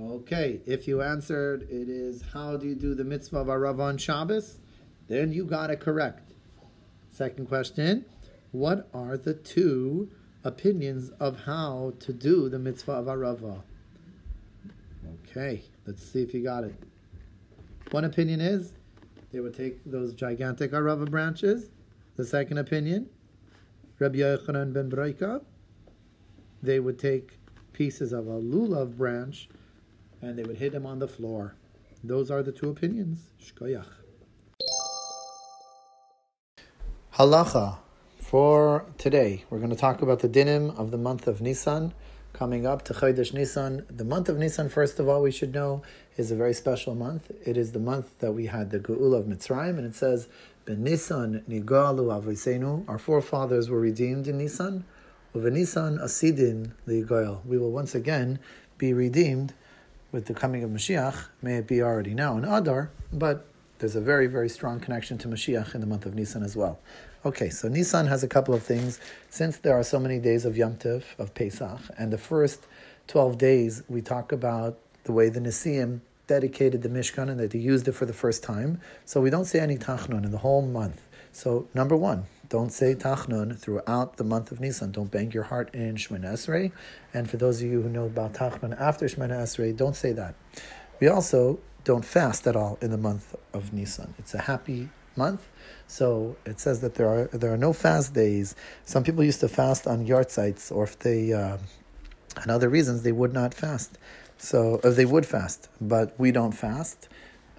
Okay, 0.00 0.60
if 0.66 0.86
you 0.86 1.02
answered 1.02 1.62
it 1.62 1.88
is 1.88 2.22
how 2.32 2.56
do 2.56 2.66
you 2.66 2.74
do 2.74 2.94
the 2.94 3.04
mitzvah 3.04 3.38
of 3.38 3.46
Arav 3.48 3.98
Shabbos, 3.98 4.58
then 5.08 5.32
you 5.32 5.44
got 5.44 5.70
it 5.70 5.80
correct. 5.80 6.32
Second 7.10 7.48
question, 7.48 8.04
what 8.52 8.88
are 8.94 9.16
the 9.16 9.34
two 9.34 10.10
opinions 10.44 11.10
of 11.20 11.44
how 11.44 11.92
to 12.00 12.12
do 12.12 12.48
the 12.48 12.58
mitzvah 12.58 12.92
of 12.92 13.06
Arava. 13.06 13.62
Okay, 15.24 15.62
let's 15.86 16.02
see 16.02 16.22
if 16.22 16.34
you 16.34 16.42
got 16.42 16.64
it. 16.64 16.74
One 17.90 18.04
opinion 18.04 18.40
is 18.40 18.72
they 19.32 19.40
would 19.40 19.54
take 19.54 19.84
those 19.84 20.14
gigantic 20.14 20.72
Arava 20.72 21.10
branches. 21.10 21.70
The 22.16 22.24
second 22.24 22.58
opinion, 22.58 23.08
Rabbi 23.98 24.18
Yochanan 24.18 24.72
ben 24.72 24.90
Broika, 24.90 25.42
they 26.62 26.80
would 26.80 26.98
take 26.98 27.38
pieces 27.72 28.12
of 28.12 28.26
a 28.26 28.40
lulav 28.40 28.96
branch 28.96 29.48
and 30.20 30.38
they 30.38 30.42
would 30.42 30.58
hit 30.58 30.74
him 30.74 30.86
on 30.86 30.98
the 30.98 31.08
floor. 31.08 31.54
Those 32.02 32.30
are 32.30 32.42
the 32.42 32.52
two 32.52 32.70
opinions. 32.70 33.30
Shkoyach. 33.42 33.86
Halacha 37.14 37.78
for 38.18 38.86
today. 38.98 39.44
We're 39.50 39.58
going 39.58 39.70
to 39.70 39.76
talk 39.76 40.02
about 40.02 40.20
the 40.20 40.28
dinim 40.28 40.78
of 40.78 40.90
the 40.90 40.98
month 40.98 41.26
of 41.26 41.40
Nisan 41.40 41.92
coming 42.32 42.66
up 42.66 42.84
to 42.84 42.92
Chodesh 42.94 43.32
Nisan. 43.32 43.84
The 43.90 44.04
month 44.04 44.28
of 44.28 44.38
Nisan, 44.38 44.68
first 44.68 45.00
of 45.00 45.08
all, 45.08 45.22
we 45.22 45.32
should 45.32 45.52
know, 45.52 45.82
is 46.16 46.30
a 46.30 46.36
very 46.36 46.54
special 46.54 46.94
month. 46.94 47.30
It 47.44 47.56
is 47.56 47.72
the 47.72 47.80
month 47.80 48.16
that 48.20 48.32
we 48.32 48.46
had 48.46 48.70
the 48.70 48.78
Geula 48.78 49.18
of 49.18 49.24
Mitzrayim, 49.24 49.78
and 49.78 49.86
it 49.86 49.96
says, 49.96 50.28
Ben 50.64 50.84
Nisan 50.84 51.42
nigalu 51.48 52.22
avisenu. 52.22 52.88
Our 52.88 52.98
forefathers 52.98 53.68
were 53.68 53.80
redeemed 53.80 54.28
in 54.28 54.38
Nisan. 54.38 54.84
Nisan 55.34 55.98
asidin 55.98 56.72
ligoel. 56.86 57.44
We 57.44 57.58
will 57.58 57.72
once 57.72 57.94
again 57.94 58.38
be 58.76 58.92
redeemed 58.92 59.54
with 60.12 60.26
the 60.26 60.34
coming 60.34 60.62
of 60.64 60.70
Mashiach. 60.70 61.26
May 61.42 61.56
it 61.56 61.66
be 61.66 61.82
already 61.82 62.14
now 62.14 62.36
in 62.38 62.44
Adar, 62.44 62.90
but 63.12 63.46
there's 63.78 63.96
a 63.96 64.00
very, 64.00 64.26
very 64.26 64.48
strong 64.48 64.80
connection 64.80 65.18
to 65.18 65.28
Mashiach 65.28 65.74
in 65.74 65.80
the 65.80 65.86
month 65.86 66.06
of 66.06 66.14
Nisan 66.14 66.42
as 66.42 66.56
well. 66.56 66.78
Okay, 67.24 67.50
so 67.50 67.68
Nisan 67.68 68.06
has 68.06 68.22
a 68.22 68.28
couple 68.28 68.54
of 68.54 68.62
things. 68.62 69.00
Since 69.28 69.58
there 69.58 69.74
are 69.74 69.82
so 69.82 69.98
many 69.98 70.18
days 70.18 70.44
of 70.44 70.56
Yom 70.56 70.76
Tov, 70.76 71.02
of 71.18 71.34
Pesach, 71.34 71.80
and 71.98 72.12
the 72.12 72.18
first 72.18 72.66
12 73.08 73.38
days 73.38 73.82
we 73.88 74.00
talk 74.00 74.32
about 74.32 74.78
the 75.04 75.12
way 75.12 75.28
the 75.28 75.40
Nisim 75.40 76.00
dedicated 76.26 76.82
the 76.82 76.88
Mishkan 76.88 77.28
and 77.28 77.40
that 77.40 77.50
they 77.50 77.58
used 77.58 77.88
it 77.88 77.92
for 77.92 78.06
the 78.06 78.12
first 78.12 78.42
time. 78.42 78.80
So 79.04 79.20
we 79.20 79.30
don't 79.30 79.46
say 79.46 79.60
any 79.60 79.76
Tachnun 79.76 80.24
in 80.24 80.30
the 80.30 80.38
whole 80.38 80.62
month. 80.62 81.02
So, 81.32 81.68
number 81.74 81.96
one, 81.96 82.26
don't 82.48 82.72
say 82.72 82.94
Tachnun 82.94 83.58
throughout 83.58 84.16
the 84.16 84.24
month 84.24 84.50
of 84.50 84.60
Nisan. 84.60 84.92
Don't 84.92 85.10
bang 85.10 85.30
your 85.32 85.44
heart 85.44 85.74
in 85.74 85.96
Shemana 85.96 86.32
Esrei. 86.32 86.72
And 87.12 87.28
for 87.28 87.36
those 87.36 87.60
of 87.60 87.68
you 87.68 87.82
who 87.82 87.88
know 87.88 88.06
about 88.06 88.34
Tachnun 88.34 88.78
after 88.80 89.06
Shemana 89.06 89.42
Esrei, 89.42 89.76
don't 89.76 89.94
say 89.94 90.12
that. 90.12 90.34
We 91.00 91.08
also 91.08 91.60
don't 91.84 92.04
fast 92.04 92.46
at 92.46 92.56
all 92.56 92.78
in 92.80 92.90
the 92.90 92.96
month 92.96 93.34
of 93.52 93.72
Nisan. 93.72 94.14
It's 94.18 94.34
a 94.34 94.38
happy 94.38 94.88
month. 95.16 95.46
So 95.86 96.36
it 96.46 96.60
says 96.60 96.80
that 96.80 96.94
there 96.94 97.08
are 97.08 97.24
there 97.26 97.52
are 97.52 97.58
no 97.58 97.72
fast 97.72 98.14
days. 98.14 98.54
Some 98.84 99.04
people 99.04 99.22
used 99.22 99.40
to 99.40 99.48
fast 99.48 99.86
on 99.86 100.06
yahrzeits, 100.06 100.72
or 100.74 100.84
if 100.84 100.98
they, 100.98 101.32
uh, 101.32 101.58
and 102.42 102.50
other 102.50 102.68
reasons, 102.68 103.02
they 103.02 103.12
would 103.12 103.32
not 103.32 103.52
fast. 103.52 103.98
So 104.38 104.80
if 104.84 104.96
they 104.96 105.04
would 105.04 105.26
fast, 105.26 105.68
but 105.80 106.14
we 106.18 106.30
don't 106.30 106.52
fast 106.52 107.08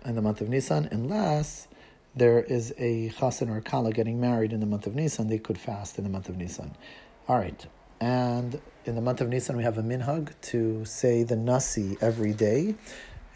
in 0.05 0.15
the 0.15 0.21
month 0.21 0.41
of 0.41 0.49
Nisan 0.49 0.87
unless 0.91 1.67
there 2.15 2.41
is 2.41 2.73
a 2.77 3.09
chassan 3.17 3.49
or 3.49 3.57
a 3.57 3.61
kala 3.61 3.91
getting 3.91 4.19
married 4.19 4.53
in 4.53 4.59
the 4.59 4.65
month 4.65 4.87
of 4.87 4.95
Nisan. 4.95 5.27
They 5.27 5.39
could 5.39 5.57
fast 5.57 5.97
in 5.97 6.03
the 6.03 6.09
month 6.09 6.29
of 6.29 6.37
Nisan. 6.37 6.75
All 7.27 7.37
right, 7.37 7.65
and 7.99 8.59
in 8.85 8.95
the 8.95 9.01
month 9.01 9.21
of 9.21 9.29
Nisan 9.29 9.57
we 9.57 9.63
have 9.63 9.77
a 9.77 9.83
minhag 9.83 10.33
to 10.41 10.83
say 10.85 11.23
the 11.23 11.35
nasi 11.35 11.97
every 12.01 12.33
day. 12.33 12.75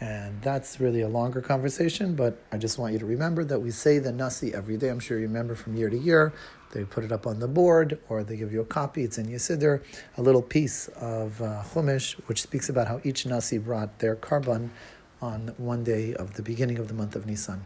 And 0.00 0.42
that's 0.42 0.80
really 0.80 1.00
a 1.02 1.08
longer 1.08 1.40
conversation, 1.40 2.14
but 2.14 2.42
I 2.52 2.58
just 2.58 2.78
want 2.78 2.92
you 2.92 2.98
to 2.98 3.06
remember 3.06 3.44
that 3.44 3.60
we 3.60 3.70
say 3.70 3.98
the 4.00 4.12
Nasi 4.12 4.52
every 4.52 4.76
day. 4.76 4.88
I'm 4.88 4.98
sure 4.98 5.18
you 5.18 5.26
remember 5.26 5.54
from 5.54 5.76
year 5.76 5.88
to 5.88 5.96
year. 5.96 6.34
They 6.72 6.84
put 6.84 7.04
it 7.04 7.12
up 7.12 7.26
on 7.26 7.38
the 7.38 7.46
board 7.46 8.00
or 8.08 8.24
they 8.24 8.36
give 8.36 8.52
you 8.52 8.60
a 8.60 8.64
copy. 8.66 9.04
It's 9.04 9.18
in 9.18 9.28
Yesider, 9.28 9.82
a 10.18 10.22
little 10.22 10.42
piece 10.42 10.88
of 10.88 11.40
uh, 11.40 11.62
Chumash, 11.72 12.14
which 12.26 12.42
speaks 12.42 12.68
about 12.68 12.88
how 12.88 13.00
each 13.04 13.24
Nasi 13.24 13.56
brought 13.56 14.00
their 14.00 14.16
korban 14.16 14.70
on 15.22 15.54
one 15.56 15.84
day 15.84 16.12
of 16.14 16.34
the 16.34 16.42
beginning 16.42 16.78
of 16.78 16.88
the 16.88 16.94
month 16.94 17.14
of 17.14 17.24
Nisan. 17.24 17.64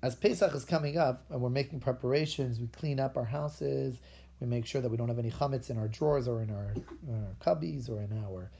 As 0.00 0.14
Pesach 0.14 0.54
is 0.54 0.64
coming 0.64 0.96
up 0.96 1.24
and 1.30 1.40
we're 1.40 1.50
making 1.50 1.80
preparations, 1.80 2.60
we 2.60 2.68
clean 2.68 3.00
up 3.00 3.16
our 3.16 3.24
houses, 3.24 3.96
we 4.40 4.46
make 4.46 4.64
sure 4.64 4.80
that 4.80 4.88
we 4.88 4.96
don't 4.96 5.08
have 5.08 5.18
any 5.18 5.30
chametz 5.30 5.70
in 5.70 5.78
our 5.78 5.88
drawers 5.88 6.28
or 6.28 6.40
in 6.40 6.50
our, 6.50 6.72
in 7.08 7.14
our 7.14 7.54
cubbies 7.54 7.90
or 7.90 8.00
in 8.00 8.24
our 8.24 8.50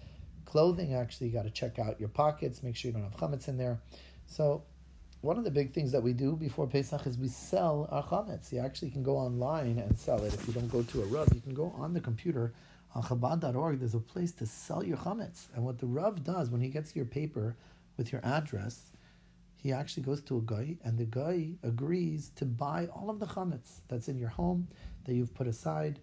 clothing, 0.48 0.94
actually, 0.94 1.29
you 1.29 1.33
got 1.33 1.44
to 1.44 1.51
check 1.51 1.79
out 1.79 2.01
your 2.01 2.09
pockets, 2.09 2.62
make 2.62 2.74
sure 2.74 2.90
you 2.90 2.96
don't 2.96 3.05
have 3.05 3.16
chametz 3.16 3.48
in 3.48 3.59
there. 3.59 3.79
So, 4.27 4.64
one 5.20 5.37
of 5.37 5.44
the 5.44 5.51
big 5.51 5.74
things 5.74 5.92
that 5.92 6.03
we 6.03 6.12
do 6.12 6.37
before 6.37 6.66
Pesach 6.66 7.07
is 7.07 7.18
we 7.18 7.29
sell 7.29 7.88
our 7.90 8.03
chametz. 8.05 8.53
You 8.53 8.61
actually 8.61 8.90
can 8.90 9.03
go 9.03 9.16
online 9.16 9.79
and 9.79 9.98
sell 9.98 10.22
it. 10.24 10.33
If 10.33 10.46
you 10.46 10.55
don't 10.55 10.70
go 10.70 10.83
to 10.83 11.03
a 11.03 11.07
Rav, 11.07 11.29
you 11.35 11.40
can 11.40 11.55
go 11.55 11.74
on 11.77 11.92
the 11.92 12.01
computer 12.01 12.55
on 12.94 13.03
Chabad.org. 13.03 13.81
There's 13.81 13.94
a 13.94 14.01
place 14.01 14.31
to 14.33 14.46
sell 14.46 14.85
your 14.85 14.96
chametz. 14.96 15.46
And 15.55 15.64
what 15.64 15.81
the 15.81 15.87
Rav 15.87 16.22
does 16.22 16.51
when 16.51 16.61
he 16.61 16.68
gets 16.68 16.94
your 16.94 17.05
paper 17.05 17.57
with 17.96 18.12
your 18.12 18.24
address, 18.24 18.92
he 19.61 19.73
actually 19.73 20.05
goes 20.05 20.23
to 20.23 20.38
a 20.38 20.40
guy, 20.40 20.77
and 20.85 20.97
the 20.97 21.05
guy 21.05 21.51
agrees 21.62 22.31
to 22.37 22.44
buy 22.44 22.87
all 22.87 23.11
of 23.11 23.18
the 23.18 23.27
chametz 23.27 23.81
that's 23.88 24.09
in 24.09 24.16
your 24.16 24.29
home 24.29 24.68
that 25.05 25.14
you've 25.14 25.35
put 25.35 25.49
aside. 25.49 25.99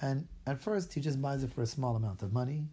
And 0.00 0.26
at 0.46 0.60
first, 0.60 0.92
he 0.92 1.00
just 1.00 1.20
buys 1.20 1.42
it 1.42 1.52
for 1.52 1.62
a 1.62 1.66
small 1.66 1.96
amount 1.96 2.22
of 2.22 2.32
money, 2.32 2.64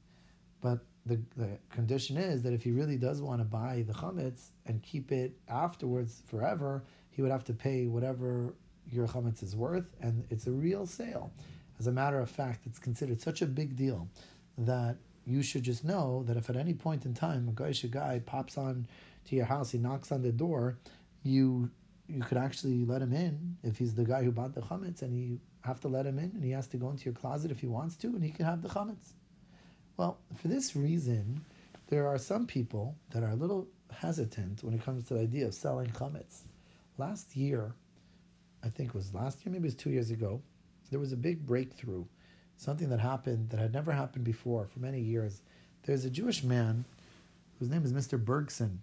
but 0.61 0.79
the, 1.05 1.19
the 1.35 1.57
condition 1.71 2.17
is 2.17 2.43
that 2.43 2.53
if 2.53 2.63
he 2.63 2.71
really 2.71 2.97
does 2.97 3.21
want 3.21 3.41
to 3.41 3.45
buy 3.45 3.83
the 3.87 3.93
chametz 3.93 4.49
and 4.65 4.83
keep 4.83 5.11
it 5.11 5.33
afterwards 5.49 6.21
forever, 6.27 6.83
he 7.09 7.21
would 7.21 7.31
have 7.31 7.45
to 7.45 7.53
pay 7.53 7.87
whatever 7.87 8.53
your 8.91 9.07
chametz 9.07 9.41
is 9.41 9.55
worth, 9.55 9.95
and 10.01 10.23
it's 10.29 10.47
a 10.47 10.51
real 10.51 10.85
sale. 10.85 11.31
As 11.79 11.87
a 11.87 11.91
matter 11.91 12.19
of 12.19 12.29
fact, 12.29 12.65
it's 12.65 12.79
considered 12.79 13.21
such 13.21 13.41
a 13.41 13.45
big 13.47 13.75
deal 13.75 14.07
that 14.57 14.97
you 15.25 15.41
should 15.41 15.63
just 15.63 15.83
know 15.83 16.23
that 16.23 16.37
if 16.37 16.49
at 16.49 16.55
any 16.55 16.73
point 16.73 17.05
in 17.05 17.13
time 17.13 17.49
a 17.49 17.51
goyish 17.51 17.89
guy 17.91 18.21
pops 18.25 18.57
on 18.57 18.87
to 19.27 19.35
your 19.35 19.45
house, 19.45 19.71
he 19.71 19.77
knocks 19.77 20.11
on 20.11 20.21
the 20.21 20.31
door, 20.31 20.77
you 21.23 21.69
you 22.07 22.21
could 22.21 22.37
actually 22.37 22.85
let 22.85 23.01
him 23.01 23.11
in 23.11 23.57
if 23.63 23.77
he's 23.77 23.93
the 23.93 24.05
guy 24.05 24.23
who 24.23 24.31
bought 24.31 24.55
the 24.55 24.61
chametz, 24.61 25.01
and 25.01 25.13
you 25.13 25.39
have 25.61 25.81
to 25.81 25.89
let 25.89 26.05
him 26.05 26.17
in, 26.17 26.31
and 26.33 26.43
he 26.43 26.51
has 26.51 26.67
to 26.67 26.77
go 26.77 26.89
into 26.89 27.05
your 27.05 27.13
closet 27.13 27.51
if 27.51 27.59
he 27.59 27.67
wants 27.67 27.97
to, 27.97 28.07
and 28.07 28.23
he 28.23 28.31
can 28.31 28.45
have 28.45 28.61
the 28.61 28.69
chametz. 28.69 29.11
Well, 29.97 30.17
for 30.35 30.47
this 30.47 30.75
reason, 30.75 31.41
there 31.87 32.07
are 32.07 32.17
some 32.17 32.45
people 32.45 32.95
that 33.09 33.23
are 33.23 33.31
a 33.31 33.35
little 33.35 33.67
hesitant 33.91 34.63
when 34.63 34.73
it 34.73 34.83
comes 34.83 35.05
to 35.05 35.15
the 35.15 35.21
idea 35.21 35.47
of 35.47 35.53
selling 35.53 35.89
chametz. 35.89 36.43
Last 36.97 37.35
year, 37.35 37.73
I 38.63 38.69
think 38.69 38.89
it 38.89 38.95
was 38.95 39.13
last 39.13 39.45
year, 39.45 39.51
maybe 39.51 39.63
it 39.63 39.67
was 39.67 39.75
two 39.75 39.89
years 39.89 40.11
ago, 40.11 40.41
there 40.89 40.99
was 40.99 41.11
a 41.11 41.17
big 41.17 41.45
breakthrough, 41.45 42.05
something 42.55 42.89
that 42.89 42.99
happened 42.99 43.49
that 43.49 43.59
had 43.59 43.73
never 43.73 43.91
happened 43.91 44.23
before 44.23 44.65
for 44.65 44.79
many 44.79 45.01
years. 45.01 45.41
There's 45.83 46.05
a 46.05 46.09
Jewish 46.09 46.43
man 46.43 46.85
whose 47.59 47.69
name 47.69 47.83
is 47.83 47.91
Mr. 47.91 48.23
Bergson, 48.23 48.81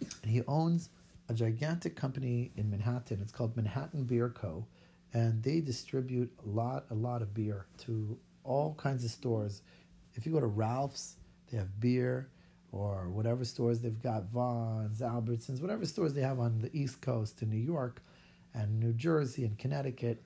and 0.00 0.30
he 0.30 0.42
owns 0.46 0.90
a 1.28 1.34
gigantic 1.34 1.96
company 1.96 2.52
in 2.56 2.70
Manhattan. 2.70 3.20
It's 3.20 3.32
called 3.32 3.56
Manhattan 3.56 4.04
Beer 4.04 4.28
Co. 4.30 4.66
And 5.14 5.42
they 5.42 5.60
distribute 5.60 6.30
a 6.44 6.48
lot, 6.48 6.84
a 6.90 6.94
lot 6.94 7.22
of 7.22 7.32
beer 7.32 7.66
to 7.78 8.18
all 8.44 8.74
kinds 8.74 9.04
of 9.04 9.10
stores 9.10 9.62
if 10.18 10.26
you 10.26 10.32
go 10.32 10.40
to 10.40 10.46
Ralph's, 10.46 11.14
they 11.50 11.56
have 11.58 11.80
beer 11.80 12.28
or 12.72 13.08
whatever 13.08 13.44
stores 13.44 13.80
they've 13.80 14.02
got, 14.02 14.24
Vons, 14.24 15.00
Albertsons, 15.00 15.62
whatever 15.62 15.86
stores 15.86 16.12
they 16.12 16.20
have 16.20 16.40
on 16.40 16.58
the 16.58 16.76
East 16.76 17.00
Coast 17.00 17.40
in 17.40 17.48
New 17.48 17.56
York 17.56 18.02
and 18.52 18.80
New 18.80 18.92
Jersey 18.92 19.44
and 19.44 19.56
Connecticut. 19.56 20.20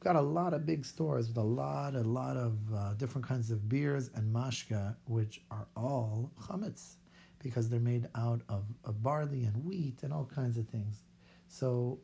Got 0.00 0.16
a 0.16 0.22
lot 0.22 0.54
of 0.54 0.64
big 0.64 0.86
stores 0.86 1.28
with 1.28 1.36
a 1.36 1.42
lot, 1.42 1.94
a 1.94 2.00
lot 2.00 2.38
of 2.38 2.58
uh, 2.74 2.94
different 2.94 3.26
kinds 3.26 3.50
of 3.50 3.68
beers 3.68 4.10
and 4.14 4.34
mashka, 4.34 4.96
which 5.04 5.42
are 5.50 5.66
all 5.76 6.32
chametz 6.40 6.94
because 7.46 7.68
they're 7.68 7.78
made 7.94 8.08
out 8.16 8.40
of, 8.48 8.64
of 8.84 9.02
barley 9.04 9.44
and 9.44 9.64
wheat 9.64 10.02
and 10.02 10.12
all 10.12 10.28
kinds 10.34 10.58
of 10.58 10.68
things. 10.68 11.04
So 11.46 12.00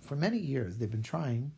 for 0.00 0.16
many 0.16 0.38
years, 0.38 0.78
they've 0.78 0.90
been 0.90 1.02
trying 1.02 1.52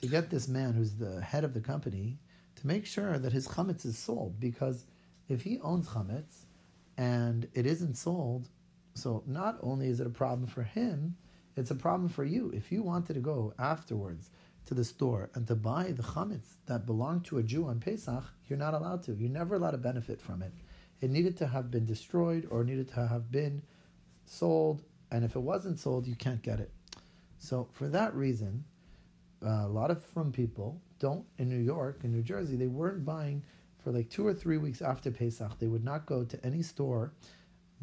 to 0.00 0.08
get 0.08 0.28
this 0.28 0.48
man 0.48 0.72
who's 0.72 0.94
the 0.94 1.20
head 1.20 1.44
of 1.44 1.54
the 1.54 1.60
company 1.60 2.18
to 2.56 2.66
make 2.66 2.84
sure 2.84 3.16
that 3.16 3.32
his 3.32 3.46
chametz 3.46 3.86
is 3.86 3.96
sold. 3.96 4.40
Because 4.40 4.84
if 5.28 5.42
he 5.42 5.60
owns 5.60 5.86
chametz 5.86 6.46
and 6.98 7.46
it 7.54 7.64
isn't 7.64 7.96
sold, 7.96 8.48
so 8.94 9.22
not 9.24 9.58
only 9.62 9.86
is 9.86 10.00
it 10.00 10.06
a 10.08 10.10
problem 10.10 10.48
for 10.48 10.64
him, 10.64 11.16
it's 11.56 11.70
a 11.70 11.76
problem 11.76 12.08
for 12.08 12.24
you. 12.24 12.50
If 12.52 12.72
you 12.72 12.82
wanted 12.82 13.14
to 13.14 13.20
go 13.20 13.54
afterwards 13.56 14.30
to 14.66 14.74
the 14.74 14.84
store 14.84 15.30
and 15.34 15.46
to 15.46 15.54
buy 15.54 15.92
the 15.92 16.02
chametz 16.02 16.56
that 16.66 16.86
belonged 16.86 17.24
to 17.26 17.38
a 17.38 17.42
Jew 17.42 17.66
on 17.66 17.78
Pesach, 17.78 18.24
you're 18.48 18.58
not 18.58 18.74
allowed 18.74 19.04
to. 19.04 19.12
You're 19.14 19.30
never 19.30 19.54
allowed 19.54 19.72
to 19.72 19.78
benefit 19.78 20.20
from 20.20 20.42
it. 20.42 20.52
It 21.02 21.10
needed 21.10 21.36
to 21.38 21.48
have 21.48 21.70
been 21.70 21.84
destroyed 21.84 22.46
or 22.50 22.64
needed 22.64 22.88
to 22.94 23.06
have 23.08 23.30
been 23.30 23.62
sold, 24.24 24.82
and 25.10 25.24
if 25.24 25.36
it 25.36 25.40
wasn't 25.40 25.78
sold, 25.78 26.06
you 26.06 26.14
can't 26.14 26.40
get 26.42 26.60
it. 26.60 26.70
So 27.38 27.68
for 27.72 27.88
that 27.88 28.14
reason, 28.14 28.64
uh, 29.44 29.66
a 29.66 29.68
lot 29.68 29.90
of 29.90 30.02
from 30.02 30.30
people 30.30 30.80
don't 31.00 31.24
in 31.36 31.48
New 31.48 31.58
York 31.58 32.00
in 32.04 32.12
New 32.12 32.22
Jersey 32.22 32.54
they 32.54 32.68
weren't 32.68 33.04
buying 33.04 33.42
for 33.82 33.90
like 33.90 34.08
two 34.08 34.24
or 34.24 34.32
three 34.32 34.58
weeks 34.58 34.80
after 34.80 35.10
Pesach. 35.10 35.58
They 35.58 35.66
would 35.66 35.84
not 35.84 36.06
go 36.06 36.22
to 36.22 36.46
any 36.46 36.62
store 36.62 37.12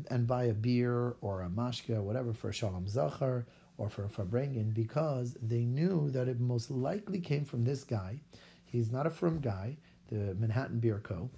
and 0.09 0.25
buy 0.25 0.45
a 0.45 0.53
beer 0.53 1.17
or 1.19 1.41
a 1.41 1.49
mashka 1.49 1.97
or 1.97 2.01
whatever 2.01 2.31
for 2.31 2.53
Shalom 2.53 2.87
Zachar 2.87 3.45
or 3.77 3.89
for 3.89 4.05
a 4.05 4.07
Farbrengen 4.07 4.73
because 4.73 5.35
they 5.41 5.65
knew 5.65 6.09
that 6.11 6.29
it 6.29 6.39
most 6.39 6.71
likely 6.71 7.19
came 7.19 7.43
from 7.43 7.65
this 7.65 7.83
guy. 7.83 8.21
He's 8.65 8.91
not 8.91 9.05
a 9.05 9.09
from 9.09 9.41
guy, 9.41 9.75
the 10.07 10.35
Manhattan 10.35 10.79
Beer 10.79 11.01
Co. 11.03 11.29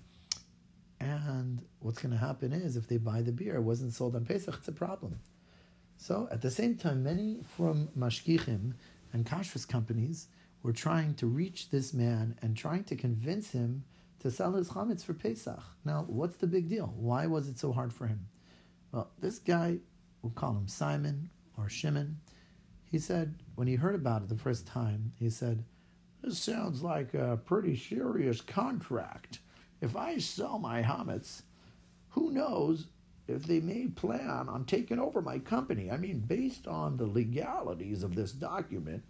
And 1.02 1.64
what's 1.80 2.00
going 2.00 2.12
to 2.12 2.18
happen 2.18 2.54
is 2.54 2.78
if 2.78 2.88
they 2.88 2.98
buy 2.98 3.24
the 3.24 3.32
beer, 3.32 3.56
it 3.56 3.62
wasn't 3.62 3.94
sold 3.94 4.16
on 4.16 4.24
Pesach, 4.24 4.56
it's 4.60 4.68
a 4.68 4.72
problem. 4.72 5.20
So 5.98 6.28
at 6.32 6.42
the 6.42 6.52
same 6.52 6.76
time, 6.76 7.02
many 7.02 7.40
from 7.58 7.90
Mashgichim 7.98 8.74
and 9.12 9.26
kashrus 9.26 9.68
companies 9.68 10.28
were 10.62 10.74
trying 10.74 11.16
to 11.16 11.26
reach 11.26 11.72
this 11.72 11.92
man 11.92 12.38
and 12.44 12.56
trying 12.56 12.84
to 12.84 12.96
convince 12.96 13.50
him 13.50 13.84
to 14.20 14.30
sell 14.30 14.54
his 14.54 14.70
chametz 14.70 15.04
for 15.04 15.16
Pesach. 15.16 15.64
Now, 15.84 16.06
what's 16.08 16.38
the 16.38 16.46
big 16.46 16.70
deal? 16.70 16.94
Why 16.96 17.26
was 17.26 17.48
it 17.48 17.58
so 17.58 17.74
hard 17.74 17.92
for 17.92 18.06
him? 18.06 18.28
Well, 18.92 19.10
this 19.20 19.40
guy, 19.40 19.78
we'll 20.22 20.34
call 20.34 20.52
him 20.52 20.68
Simon 20.68 21.32
or 21.58 21.68
Shimon, 21.68 22.20
he 22.86 23.00
said, 23.00 23.34
when 23.56 23.68
he 23.68 23.76
heard 23.76 23.96
about 23.96 24.22
it 24.22 24.30
the 24.30 24.36
first 24.36 24.68
time, 24.68 25.14
he 25.18 25.32
said, 25.32 25.64
This 26.22 26.38
sounds 26.38 26.84
like 26.84 27.16
a 27.16 27.40
pretty 27.44 27.76
serious 27.76 28.42
contract. 28.42 29.40
If 29.82 29.96
I 29.96 30.20
sell 30.20 30.60
my 30.60 30.84
chametz, 30.84 31.42
who 32.10 32.32
knows 32.32 32.86
if 33.28 33.44
they 33.46 33.60
may 33.60 33.88
plan 33.88 34.48
on 34.48 34.66
taking 34.66 35.00
over 35.00 35.24
my 35.24 35.40
company? 35.40 35.90
I 35.90 35.98
mean, 35.98 36.20
based 36.20 36.68
on 36.68 36.98
the 36.98 37.08
legalities 37.08 38.04
of 38.04 38.14
this 38.14 38.32
document, 38.32 39.04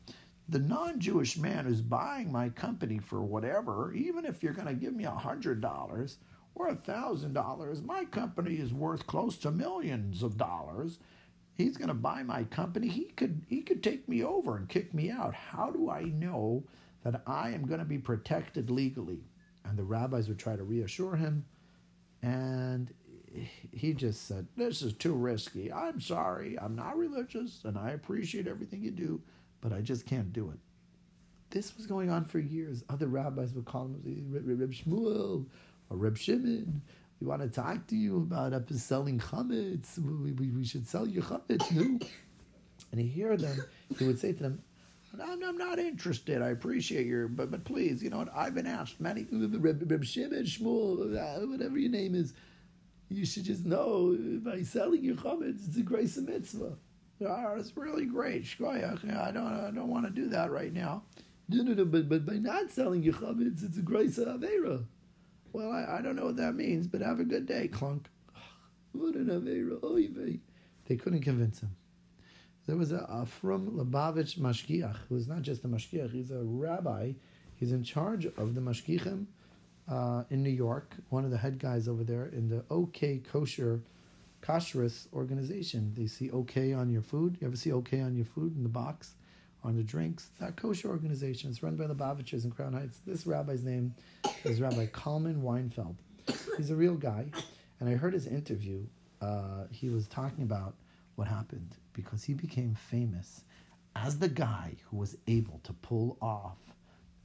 the 0.47 0.59
non 0.59 0.99
Jewish 1.01 1.37
man 1.37 1.65
who's 1.65 1.81
buying 1.81 2.31
my 2.31 2.47
company 2.47 2.99
for 2.99 3.21
whatever, 3.21 3.93
even 3.93 4.23
if 4.23 4.41
you're 4.41 4.53
going 4.53 4.67
to 4.67 4.73
give 4.73 4.93
me 4.93 5.03
a 5.03 5.11
$100 5.11 6.15
or 6.55 6.67
a 6.69 6.75
$1,000, 6.75 7.85
my 7.85 8.05
company 8.05 8.55
is 8.55 8.73
worth 8.73 9.05
close 9.07 9.37
to 9.39 9.51
millions 9.51 10.23
of 10.23 10.37
dollars. 10.37 10.99
He's 11.53 11.75
going 11.75 11.89
to 11.89 11.93
buy 11.93 12.23
my 12.23 12.45
company. 12.45 12.87
He 12.87 13.05
could, 13.05 13.41
he 13.49 13.61
could 13.61 13.83
take 13.83 14.07
me 14.07 14.23
over 14.23 14.55
and 14.55 14.69
kick 14.69 14.93
me 14.93 15.11
out. 15.11 15.35
How 15.35 15.69
do 15.69 15.89
I 15.89 16.03
know 16.03 16.63
that 17.03 17.23
I 17.27 17.49
am 17.49 17.67
going 17.67 17.79
to 17.79 17.85
be 17.85 17.97
protected 17.97 18.69
legally? 18.69 19.19
And 19.71 19.79
the 19.79 19.83
rabbis 19.83 20.27
would 20.27 20.37
try 20.37 20.55
to 20.55 20.63
reassure 20.63 21.15
him. 21.15 21.45
And 22.21 22.93
he 23.71 23.93
just 23.93 24.27
said, 24.27 24.47
This 24.55 24.83
is 24.83 24.93
too 24.93 25.13
risky. 25.13 25.71
I'm 25.71 25.99
sorry. 25.99 26.59
I'm 26.59 26.75
not 26.75 26.97
religious 26.97 27.63
and 27.63 27.77
I 27.77 27.91
appreciate 27.91 28.47
everything 28.47 28.83
you 28.83 28.91
do 28.91 29.21
but 29.61 29.71
I 29.71 29.81
just 29.81 30.05
can't 30.05 30.33
do 30.33 30.49
it. 30.49 30.59
This 31.51 31.77
was 31.77 31.85
going 31.85 32.09
on 32.09 32.25
for 32.25 32.39
years. 32.39 32.83
Other 32.89 33.07
rabbis 33.07 33.53
would 33.53 33.65
call 33.65 33.85
him 33.85 34.01
Reb 34.31 34.71
Shmuel 34.71 35.45
or 35.89 35.97
Reb 35.97 36.17
Shimon. 36.17 36.81
We 37.19 37.27
want 37.27 37.41
to 37.43 37.49
talk 37.49 37.85
to 37.87 37.95
you 37.95 38.17
about 38.17 38.53
selling 38.71 39.19
chametz. 39.19 39.99
We, 39.99 40.31
we, 40.31 40.49
we 40.49 40.65
should 40.65 40.87
sell 40.87 41.07
your 41.07 41.23
chametz, 41.23 41.71
no? 41.71 41.99
And 42.91 42.99
he 42.99 43.07
hear 43.07 43.37
them, 43.37 43.63
he 43.97 44.05
would 44.05 44.19
say 44.19 44.33
to 44.33 44.43
them, 44.43 44.63
I'm, 45.19 45.43
I'm 45.43 45.57
not 45.57 45.79
interested. 45.79 46.41
I 46.41 46.49
appreciate 46.49 47.05
your, 47.05 47.27
but 47.27 47.51
but 47.51 47.63
please, 47.65 48.01
you 48.01 48.09
know 48.09 48.19
what? 48.19 48.33
I've 48.35 48.55
been 48.55 48.67
asked 48.67 48.99
many 48.99 49.27
Reb, 49.31 50.05
Shimon, 50.05 50.43
Shmuel, 50.43 51.49
whatever 51.49 51.77
your 51.77 51.91
name 51.91 52.15
is. 52.15 52.33
You 53.09 53.25
should 53.25 53.43
just 53.43 53.65
know 53.65 54.17
by 54.41 54.63
selling 54.63 55.03
your 55.03 55.15
chametz, 55.15 55.67
it's 55.67 55.75
a 55.75 55.81
grace 55.81 56.15
of 56.15 56.29
mitzvah. 56.29 56.77
Oh, 57.23 57.55
it's 57.57 57.75
really 57.75 58.05
great. 58.05 58.45
Shkoyach. 58.45 59.03
I 59.15 59.31
don't, 59.31 59.45
I 59.45 59.71
don't 59.71 59.89
want 59.89 60.05
to 60.05 60.11
do 60.11 60.29
that 60.29 60.49
right 60.49 60.73
now. 60.73 61.03
No, 61.49 61.63
no, 61.63 61.73
no, 61.73 61.85
but, 61.85 62.07
but 62.07 62.25
by 62.25 62.35
not 62.35 62.71
selling 62.71 63.03
your 63.03 63.13
chametz, 63.13 63.63
it's 63.63 63.77
a 63.77 63.81
grace 63.81 64.17
avera. 64.17 64.85
Well, 65.51 65.71
I, 65.71 65.97
I 65.97 66.01
don't 66.01 66.15
know 66.15 66.25
what 66.25 66.37
that 66.37 66.55
means, 66.55 66.87
but 66.87 67.01
have 67.01 67.19
a 67.19 67.25
good 67.25 67.45
day, 67.45 67.67
clunk. 67.67 68.07
What 68.93 69.15
an 69.15 69.27
avera. 69.27 70.39
They 70.87 70.95
couldn't 70.95 71.21
convince 71.21 71.61
him. 71.61 71.75
There 72.67 72.77
was 72.77 72.91
a, 72.91 73.05
a 73.09 73.25
from 73.25 73.71
Lubavitch 73.71 74.37
Mashgiach, 74.37 74.97
who 75.09 75.15
is 75.15 75.27
not 75.27 75.41
just 75.41 75.63
a 75.65 75.67
Mashgiach, 75.67 76.11
he's 76.11 76.31
a 76.31 76.43
rabbi. 76.43 77.13
He's 77.55 77.71
in 77.71 77.83
charge 77.83 78.25
of 78.25 78.55
the 78.55 78.61
Mashgichim 78.61 79.25
uh, 79.89 80.23
in 80.29 80.43
New 80.43 80.51
York, 80.51 80.95
one 81.09 81.25
of 81.25 81.31
the 81.31 81.37
head 81.37 81.59
guys 81.59 81.87
over 81.87 82.03
there 82.03 82.27
in 82.27 82.49
the 82.49 82.63
OK 82.69 83.21
Kosher 83.31 83.81
kashrus 84.41 85.07
organization. 85.13 85.93
They 85.95 86.07
see 86.07 86.31
okay 86.31 86.73
on 86.73 86.89
your 86.89 87.01
food. 87.01 87.37
You 87.39 87.47
ever 87.47 87.55
see 87.55 87.71
okay 87.73 88.01
on 88.01 88.15
your 88.15 88.25
food 88.25 88.55
in 88.55 88.63
the 88.63 88.69
box, 88.69 89.15
on 89.63 89.75
the 89.75 89.83
drinks? 89.83 90.29
That 90.39 90.55
kosher 90.55 90.89
organization. 90.89 91.49
It's 91.49 91.61
run 91.63 91.75
by 91.75 91.87
the 91.87 91.95
Bavitchers 91.95 92.43
in 92.43 92.51
Crown 92.51 92.73
Heights. 92.73 92.99
This 93.05 93.25
rabbi's 93.25 93.63
name 93.63 93.93
is 94.43 94.59
Rabbi 94.59 94.87
Kalman 94.87 95.41
Weinfeld. 95.41 95.95
He's 96.57 96.71
a 96.71 96.75
real 96.75 96.95
guy, 96.95 97.27
and 97.79 97.89
I 97.89 97.93
heard 97.93 98.13
his 98.13 98.27
interview. 98.27 98.85
Uh, 99.21 99.65
he 99.69 99.89
was 99.89 100.07
talking 100.07 100.43
about 100.43 100.75
what 101.15 101.27
happened 101.27 101.75
because 101.93 102.23
he 102.23 102.33
became 102.33 102.75
famous 102.75 103.43
as 103.95 104.19
the 104.19 104.29
guy 104.29 104.75
who 104.89 104.97
was 104.97 105.17
able 105.27 105.59
to 105.63 105.73
pull 105.73 106.17
off 106.21 106.57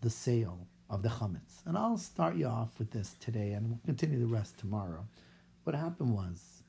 the 0.01 0.11
sale 0.11 0.67
of 0.91 1.03
the 1.03 1.09
chametz. 1.09 1.65
And 1.65 1.77
I'll 1.77 1.99
start 1.99 2.37
you 2.37 2.47
off 2.47 2.79
with 2.79 2.91
this 2.91 3.15
today, 3.21 3.53
and 3.53 3.69
we'll 3.69 3.81
continue 3.85 4.19
the 4.19 4.27
rest 4.27 4.59
tomorrow. 4.59 5.07
What 5.65 5.75
happened 5.75 6.15
was 6.15 6.63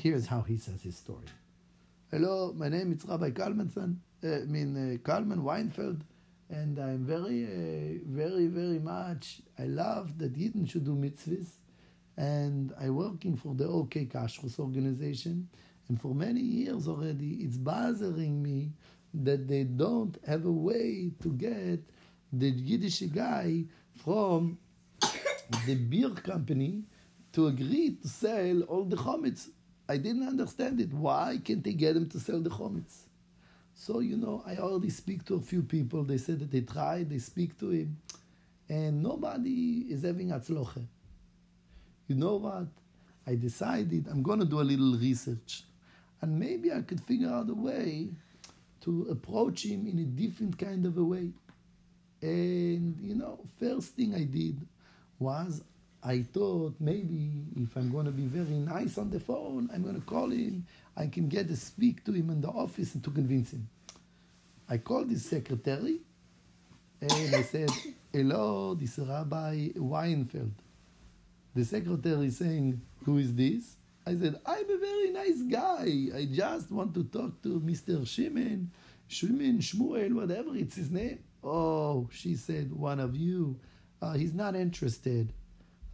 Here's 0.00 0.26
how 0.26 0.42
he 0.42 0.56
says 0.56 0.82
his 0.82 0.96
story. 0.96 1.26
Hello, 2.12 2.52
my 2.56 2.68
name 2.68 2.92
is 2.92 3.04
Rabbi 3.04 3.30
Kalmanson, 3.30 3.96
uh, 4.24 4.28
I 4.28 4.44
mean 4.44 4.76
uh, 4.76 4.98
Kalman 4.98 5.42
Weinfeld, 5.42 6.02
and 6.48 6.78
I'm 6.78 7.04
very, 7.04 7.44
uh, 7.44 7.98
very, 8.06 8.46
very 8.46 8.78
much, 8.78 9.40
I 9.58 9.64
love 9.64 10.16
that 10.18 10.34
Yidden 10.38 10.70
should 10.70 10.84
do 10.84 10.94
mitzvahs, 10.94 11.48
and 12.16 12.72
I'm 12.80 12.94
working 12.94 13.34
for 13.34 13.56
the 13.56 13.66
OK 13.66 14.06
Kashrus 14.06 14.60
organization, 14.60 15.48
and 15.88 16.00
for 16.00 16.14
many 16.14 16.40
years 16.40 16.86
already, 16.88 17.38
it's 17.40 17.56
bothering 17.56 18.42
me 18.42 18.72
that 19.14 19.48
they 19.48 19.64
don't 19.64 20.18
have 20.26 20.44
a 20.44 20.52
way 20.52 21.10
to 21.22 21.32
get 21.32 21.80
the 22.32 22.50
Yiddish 22.50 23.00
guy 23.00 23.64
from 24.04 24.58
the 25.66 25.74
beer 25.74 26.10
company 26.10 26.84
to 27.32 27.46
agree 27.46 27.96
to 28.02 28.08
sell 28.08 28.62
all 28.62 28.84
the 28.84 28.96
chametz 28.96 29.48
I 29.88 29.96
didn't 29.96 30.28
understand 30.28 30.80
it. 30.80 30.92
Why 30.92 31.40
can't 31.42 31.64
they 31.64 31.72
get 31.72 31.96
him 31.96 32.08
to 32.10 32.20
sell 32.20 32.40
the 32.40 32.50
chometz? 32.50 33.04
So, 33.74 34.00
you 34.00 34.16
know, 34.18 34.42
I 34.46 34.56
already 34.56 34.90
speak 34.90 35.24
to 35.26 35.36
a 35.36 35.40
few 35.40 35.62
people. 35.62 36.04
They 36.04 36.18
said 36.18 36.40
that 36.40 36.50
they 36.50 36.60
tried, 36.60 37.08
they 37.08 37.18
speak 37.18 37.58
to 37.60 37.70
him, 37.70 37.96
and 38.68 39.02
nobody 39.02 39.86
is 39.88 40.02
having 40.02 40.28
atzloche. 40.28 40.84
You 42.06 42.16
know 42.16 42.36
what? 42.36 42.66
I 43.26 43.34
decided 43.36 44.08
I'm 44.10 44.22
going 44.22 44.40
to 44.40 44.44
do 44.44 44.60
a 44.60 44.62
little 44.62 44.98
research, 44.98 45.62
and 46.20 46.38
maybe 46.38 46.72
I 46.72 46.82
could 46.82 47.00
figure 47.00 47.28
out 47.28 47.48
a 47.48 47.54
way 47.54 48.10
to 48.82 49.08
approach 49.10 49.64
him 49.64 49.86
in 49.86 49.98
a 49.98 50.04
different 50.04 50.58
kind 50.58 50.86
of 50.86 50.96
a 50.98 51.04
way. 51.04 51.30
And, 52.20 52.98
you 53.00 53.14
know, 53.14 53.38
first 53.60 53.94
thing 53.94 54.14
I 54.14 54.24
did 54.24 54.66
was 55.18 55.62
I 56.02 56.22
thought 56.22 56.74
maybe 56.80 57.32
if 57.56 57.76
I'm 57.76 57.90
going 57.90 58.06
to 58.06 58.12
be 58.12 58.22
very 58.24 58.56
nice 58.58 58.98
on 58.98 59.10
the 59.10 59.20
phone, 59.20 59.68
I'm 59.72 59.82
going 59.82 59.96
to 59.96 60.06
call 60.06 60.30
him. 60.30 60.66
I 60.96 61.06
can 61.06 61.28
get 61.28 61.48
to 61.48 61.56
speak 61.56 62.04
to 62.04 62.12
him 62.12 62.30
in 62.30 62.40
the 62.40 62.48
office 62.48 62.94
and 62.94 63.02
to 63.04 63.10
convince 63.10 63.52
him. 63.52 63.68
I 64.68 64.78
called 64.78 65.10
his 65.10 65.24
secretary 65.24 66.00
and 67.00 67.34
I 67.34 67.42
said, 67.42 67.70
Hello, 68.12 68.74
this 68.74 68.98
is 68.98 69.08
Rabbi 69.08 69.68
Weinfeld. 69.76 70.52
The 71.54 71.64
secretary 71.64 72.26
is 72.26 72.38
saying, 72.38 72.80
Who 73.04 73.18
is 73.18 73.34
this? 73.34 73.77
I 74.08 74.16
said, 74.16 74.40
I'm 74.46 74.70
a 74.70 74.78
very 74.78 75.10
nice 75.10 75.42
guy. 75.42 76.08
I 76.16 76.26
just 76.32 76.70
want 76.70 76.94
to 76.94 77.04
talk 77.04 77.42
to 77.42 77.60
Mr. 77.60 78.08
Shimon, 78.08 78.70
Shimon, 79.06 79.58
Shmuel, 79.58 80.14
whatever 80.14 80.56
it's 80.56 80.76
his 80.76 80.90
name. 80.90 81.18
Oh, 81.44 82.08
she 82.10 82.34
said, 82.34 82.72
One 82.72 83.00
of 83.00 83.14
you. 83.14 83.60
Uh, 84.00 84.14
he's 84.14 84.32
not 84.32 84.56
interested. 84.56 85.30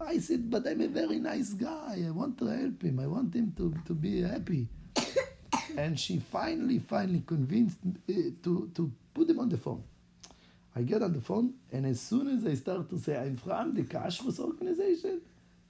I 0.00 0.18
said, 0.18 0.48
but 0.48 0.64
I'm 0.64 0.80
a 0.82 0.86
very 0.86 1.18
nice 1.18 1.54
guy. 1.54 2.04
I 2.06 2.10
want 2.12 2.38
to 2.38 2.46
help 2.46 2.82
him. 2.82 3.00
I 3.00 3.08
want 3.08 3.34
him 3.34 3.52
to, 3.56 3.74
to 3.84 3.94
be 3.94 4.22
happy. 4.22 4.68
and 5.76 5.98
she 5.98 6.20
finally, 6.20 6.78
finally 6.78 7.24
convinced 7.26 7.78
me 7.84 8.34
to, 8.44 8.70
to 8.76 8.92
put 9.12 9.28
him 9.28 9.40
on 9.40 9.48
the 9.48 9.56
phone. 9.56 9.82
I 10.76 10.82
get 10.82 11.02
on 11.02 11.14
the 11.14 11.20
phone, 11.20 11.54
and 11.72 11.84
as 11.84 12.00
soon 12.00 12.28
as 12.28 12.46
I 12.46 12.54
start 12.54 12.90
to 12.90 12.98
say, 12.98 13.16
I'm 13.16 13.36
from 13.36 13.74
the 13.74 13.82
Kashrus 13.82 14.38
organization, 14.38 15.20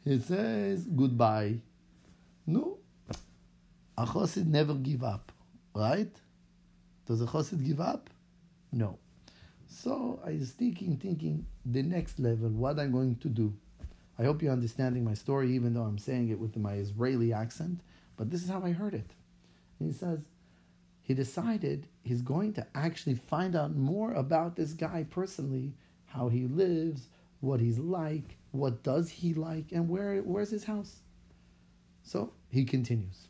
he 0.05 0.19
says, 0.19 0.85
goodbye. 0.85 1.61
No. 2.47 2.79
A 3.97 4.07
chassid 4.07 4.47
never 4.47 4.75
give 4.75 5.05
up, 5.05 5.33
right? 5.75 6.15
Does 7.07 7.21
a 7.21 7.27
chassid 7.27 7.65
give 7.65 7.81
up? 7.81 8.11
No. 8.73 8.99
So 9.69 10.21
I 10.25 10.33
was 10.33 10.51
thinking, 10.51 10.97
thinking, 10.97 11.47
the 11.65 11.83
next 11.83 12.19
level, 12.19 12.49
what 12.49 12.79
I'm 12.79 12.93
going 12.93 13.17
to 13.17 13.29
do. 13.29 13.55
I 14.19 14.25
hope 14.25 14.43
you're 14.43 14.53
understanding 14.53 15.05
my 15.05 15.15
story, 15.15 15.55
even 15.55 15.75
though 15.75 15.83
I'm 15.83 15.99
saying 15.99 16.29
it 16.29 16.39
with 16.39 16.57
my 16.57 16.75
Israeli 16.75 17.33
accent, 17.33 17.81
but 18.17 18.31
this 18.31 18.43
is 18.43 18.51
how 18.51 18.63
I 18.63 18.71
heard 18.71 18.95
it. 18.95 19.11
And 19.79 19.93
he 19.93 19.97
says, 19.97 20.21
he 21.03 21.15
decided 21.15 21.87
he's 22.03 22.23
going 22.23 22.55
to 22.55 22.67
actually 22.75 23.17
find 23.17 23.55
out 23.55 23.75
more 23.75 24.13
about 24.13 24.57
this 24.57 24.73
guy 24.73 25.05
personally, 25.11 25.75
how 26.07 26.29
he 26.29 26.47
lives, 26.47 27.09
what 27.41 27.61
he's 27.61 27.79
like, 27.79 28.39
what 28.53 28.83
does 28.83 29.11
he 29.11 29.35
like, 29.35 29.73
and 29.73 29.89
where 29.89 30.19
where's 30.21 30.51
his 30.51 30.65
house. 30.65 31.01
So 32.05 32.33
he 32.51 32.65
continues. 32.65 33.29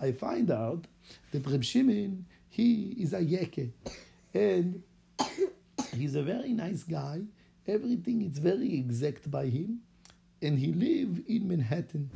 I 0.00 0.12
find 0.12 0.50
out 0.50 0.86
that 1.30 1.46
Reb 1.46 1.62
Shimon, 1.62 2.26
he 2.48 2.96
is 2.98 3.12
a 3.12 3.22
yeke, 3.22 3.72
and 4.34 4.82
he's 5.94 6.16
a 6.16 6.22
very 6.22 6.52
nice 6.52 6.82
guy. 6.82 7.22
Everything 7.68 8.22
is 8.22 8.38
very 8.38 8.74
exact 8.74 9.30
by 9.30 9.46
him, 9.46 9.80
and 10.42 10.58
he 10.58 10.72
live 10.72 11.22
in 11.28 11.48
Manhattan. 11.48 12.10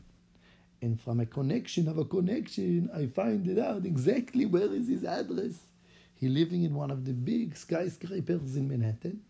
And 0.83 0.99
from 0.99 1.21
a 1.21 1.27
connection 1.27 1.89
of 1.89 1.99
a 1.99 2.05
connection, 2.05 2.91
I 2.95 3.07
find 3.07 3.47
it 3.47 3.59
out 3.59 3.85
exactly 3.85 4.47
where 4.47 4.73
is 4.73 4.89
his 4.89 5.05
address. 5.05 5.61
He 6.15 6.29
living 6.29 6.65
in 6.65 6.75
one 6.75 6.91
of 6.91 7.05
the 7.05 7.13
big 7.13 7.57
skyscrapers 7.57 8.57
in 8.57 8.69
Manhattan, 8.69 9.21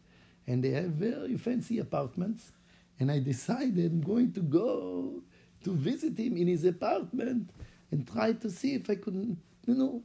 and 0.47 0.63
they 0.63 0.71
have 0.71 0.91
very 0.91 1.37
fancy 1.37 1.79
apartments. 1.79 2.53
And 2.99 3.11
I 3.11 3.19
decided 3.19 3.91
I'm 3.91 4.03
going 4.03 4.33
to 4.33 4.41
go 4.41 5.23
to 5.65 5.73
visit 5.73 6.19
him 6.19 6.37
in 6.37 6.47
his 6.47 6.65
apartment 6.65 7.51
and 7.91 8.07
try 8.07 8.33
to 8.33 8.51
see 8.51 8.75
if 8.75 8.89
I 8.89 8.95
could, 8.97 9.37
you 9.67 9.75
know, 9.75 10.03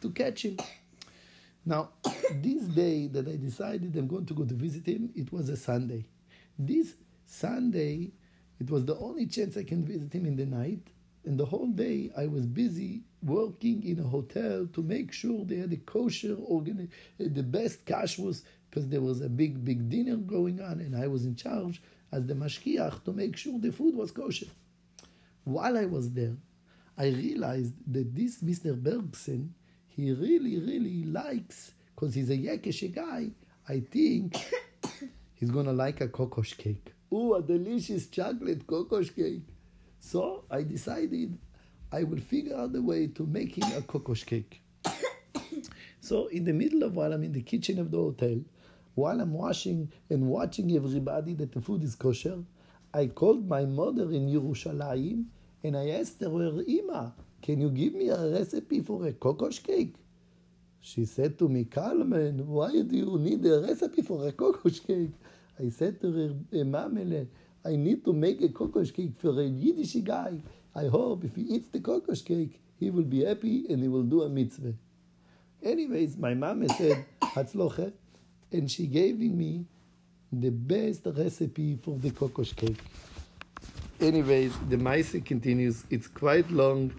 to 0.00 0.10
catch 0.10 0.44
him. 0.44 0.58
Now, 1.64 1.90
this 2.34 2.62
day 2.64 3.08
that 3.08 3.28
I 3.28 3.36
decided 3.36 3.96
I'm 3.96 4.06
going 4.06 4.26
to 4.26 4.34
go 4.34 4.44
to 4.44 4.54
visit 4.54 4.86
him, 4.86 5.10
it 5.14 5.32
was 5.32 5.48
a 5.48 5.56
Sunday. 5.56 6.04
This 6.58 6.94
Sunday, 7.26 8.12
it 8.60 8.70
was 8.70 8.84
the 8.84 8.96
only 8.98 9.26
chance 9.26 9.56
I 9.56 9.64
can 9.64 9.84
visit 9.84 10.12
him 10.12 10.26
in 10.26 10.36
the 10.36 10.46
night. 10.46 10.80
And 11.24 11.38
the 11.38 11.44
whole 11.44 11.66
day 11.66 12.12
I 12.16 12.26
was 12.26 12.46
busy 12.46 13.02
working 13.22 13.82
in 13.82 13.98
a 13.98 14.04
hotel 14.04 14.68
to 14.72 14.82
make 14.82 15.12
sure 15.12 15.44
they 15.44 15.56
had 15.56 15.72
a 15.72 15.76
kosher, 15.76 16.36
organi- 16.36 16.88
the 17.18 17.42
best 17.42 17.84
kashrus, 17.84 18.42
because 18.70 18.88
there 18.88 19.00
was 19.00 19.20
a 19.20 19.28
big, 19.28 19.64
big 19.64 19.88
dinner 19.88 20.16
going 20.16 20.60
on, 20.60 20.80
and 20.80 20.94
I 20.94 21.08
was 21.08 21.24
in 21.24 21.34
charge 21.34 21.82
as 22.12 22.26
the 22.26 22.34
mashgiach 22.34 23.04
to 23.04 23.12
make 23.12 23.36
sure 23.36 23.58
the 23.58 23.72
food 23.72 23.96
was 23.96 24.12
kosher. 24.12 24.46
While 25.46 25.78
I 25.78 25.84
was 25.84 26.10
there, 26.10 26.36
I 26.98 27.06
realized 27.06 27.74
that 27.92 28.12
this 28.16 28.42
Mr. 28.42 28.74
Bergson, 28.74 29.54
he 29.86 30.12
really, 30.12 30.58
really 30.58 31.04
likes, 31.04 31.70
because 31.94 32.16
he's 32.16 32.30
a 32.30 32.36
Yekesh 32.36 32.92
guy, 32.92 33.30
I 33.68 33.78
think 33.78 34.36
he's 35.34 35.52
gonna 35.52 35.72
like 35.72 36.00
a 36.00 36.08
kokosh 36.08 36.56
cake. 36.56 36.92
Ooh, 37.12 37.34
a 37.34 37.42
delicious 37.42 38.08
chocolate 38.08 38.66
kokosh 38.66 39.14
cake. 39.14 39.46
So 40.00 40.46
I 40.50 40.64
decided 40.64 41.38
I 41.92 42.02
will 42.02 42.18
figure 42.18 42.56
out 42.56 42.74
a 42.74 42.82
way 42.82 43.06
to 43.06 43.24
make 43.24 43.56
him 43.56 43.70
a 43.78 43.82
kokosh 43.82 44.26
cake. 44.26 44.60
so 46.00 46.26
in 46.26 46.42
the 46.42 46.52
middle 46.52 46.82
of 46.82 46.96
while 46.96 47.12
I'm 47.12 47.22
in 47.22 47.32
the 47.32 47.42
kitchen 47.42 47.78
of 47.78 47.92
the 47.92 47.98
hotel, 47.98 48.40
while 48.96 49.20
I'm 49.20 49.32
washing 49.32 49.92
and 50.10 50.26
watching 50.26 50.74
everybody 50.74 51.34
that 51.34 51.52
the 51.52 51.60
food 51.60 51.84
is 51.84 51.94
kosher, 51.94 52.42
I 52.92 53.06
called 53.06 53.46
my 53.48 53.64
mother 53.64 54.10
in 54.10 54.26
Yerushalayim 54.26 55.26
and 55.66 55.76
I 55.76 55.90
asked 55.90 56.20
her, 56.20 56.28
Ima, 56.66 57.12
can 57.42 57.60
you 57.60 57.70
give 57.70 57.94
me 57.94 58.08
a 58.08 58.28
recipe 58.30 58.80
for 58.82 59.06
a 59.06 59.12
kokosh 59.12 59.62
cake? 59.62 59.94
She 60.80 61.04
said 61.04 61.38
to 61.40 61.48
me, 61.48 61.64
Kalman, 61.64 62.46
why 62.46 62.70
do 62.70 62.96
you 62.96 63.18
need 63.18 63.44
a 63.46 63.60
recipe 63.60 64.02
for 64.02 64.28
a 64.28 64.32
kokosh 64.32 64.86
cake? 64.86 65.10
I 65.58 65.70
said 65.70 66.00
to 66.02 66.12
her, 66.12 66.58
eh, 66.58 66.62
Mamele, 66.62 67.26
I 67.64 67.74
need 67.74 68.04
to 68.04 68.12
make 68.12 68.40
a 68.42 68.48
kokosh 68.48 68.94
cake 68.94 69.14
for 69.18 69.40
a 69.40 69.44
Yiddish 69.44 69.94
guy. 70.04 70.40
I 70.74 70.86
hope 70.86 71.24
if 71.24 71.34
he 71.34 71.42
eats 71.42 71.68
the 71.68 71.80
kokosh 71.80 72.24
cake, 72.24 72.60
he 72.78 72.90
will 72.90 73.02
be 73.02 73.24
happy 73.24 73.66
and 73.68 73.82
he 73.82 73.88
will 73.88 74.04
do 74.04 74.22
a 74.22 74.28
mitzvah. 74.28 74.74
Anyways, 75.62 76.16
my 76.16 76.34
mama 76.34 76.68
said, 76.68 77.04
Hatzloche, 77.22 77.92
and 78.52 78.70
she 78.70 78.86
gave 78.86 79.18
me 79.18 79.66
the 80.32 80.50
best 80.50 81.02
recipe 81.06 81.76
for 81.76 81.98
the 81.98 82.10
kokosh 82.10 82.54
cake. 82.54 82.78
Anyways, 84.00 84.52
the 84.68 84.76
Maisa 84.76 85.24
continues. 85.24 85.84
It's 85.88 86.06
quite 86.06 86.50
long. 86.50 86.92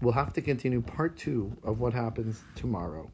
We'll 0.00 0.14
have 0.14 0.32
to 0.32 0.42
continue 0.42 0.80
part 0.80 1.16
two 1.16 1.56
of 1.62 1.78
what 1.78 1.92
happens 1.92 2.42
tomorrow. 2.56 3.10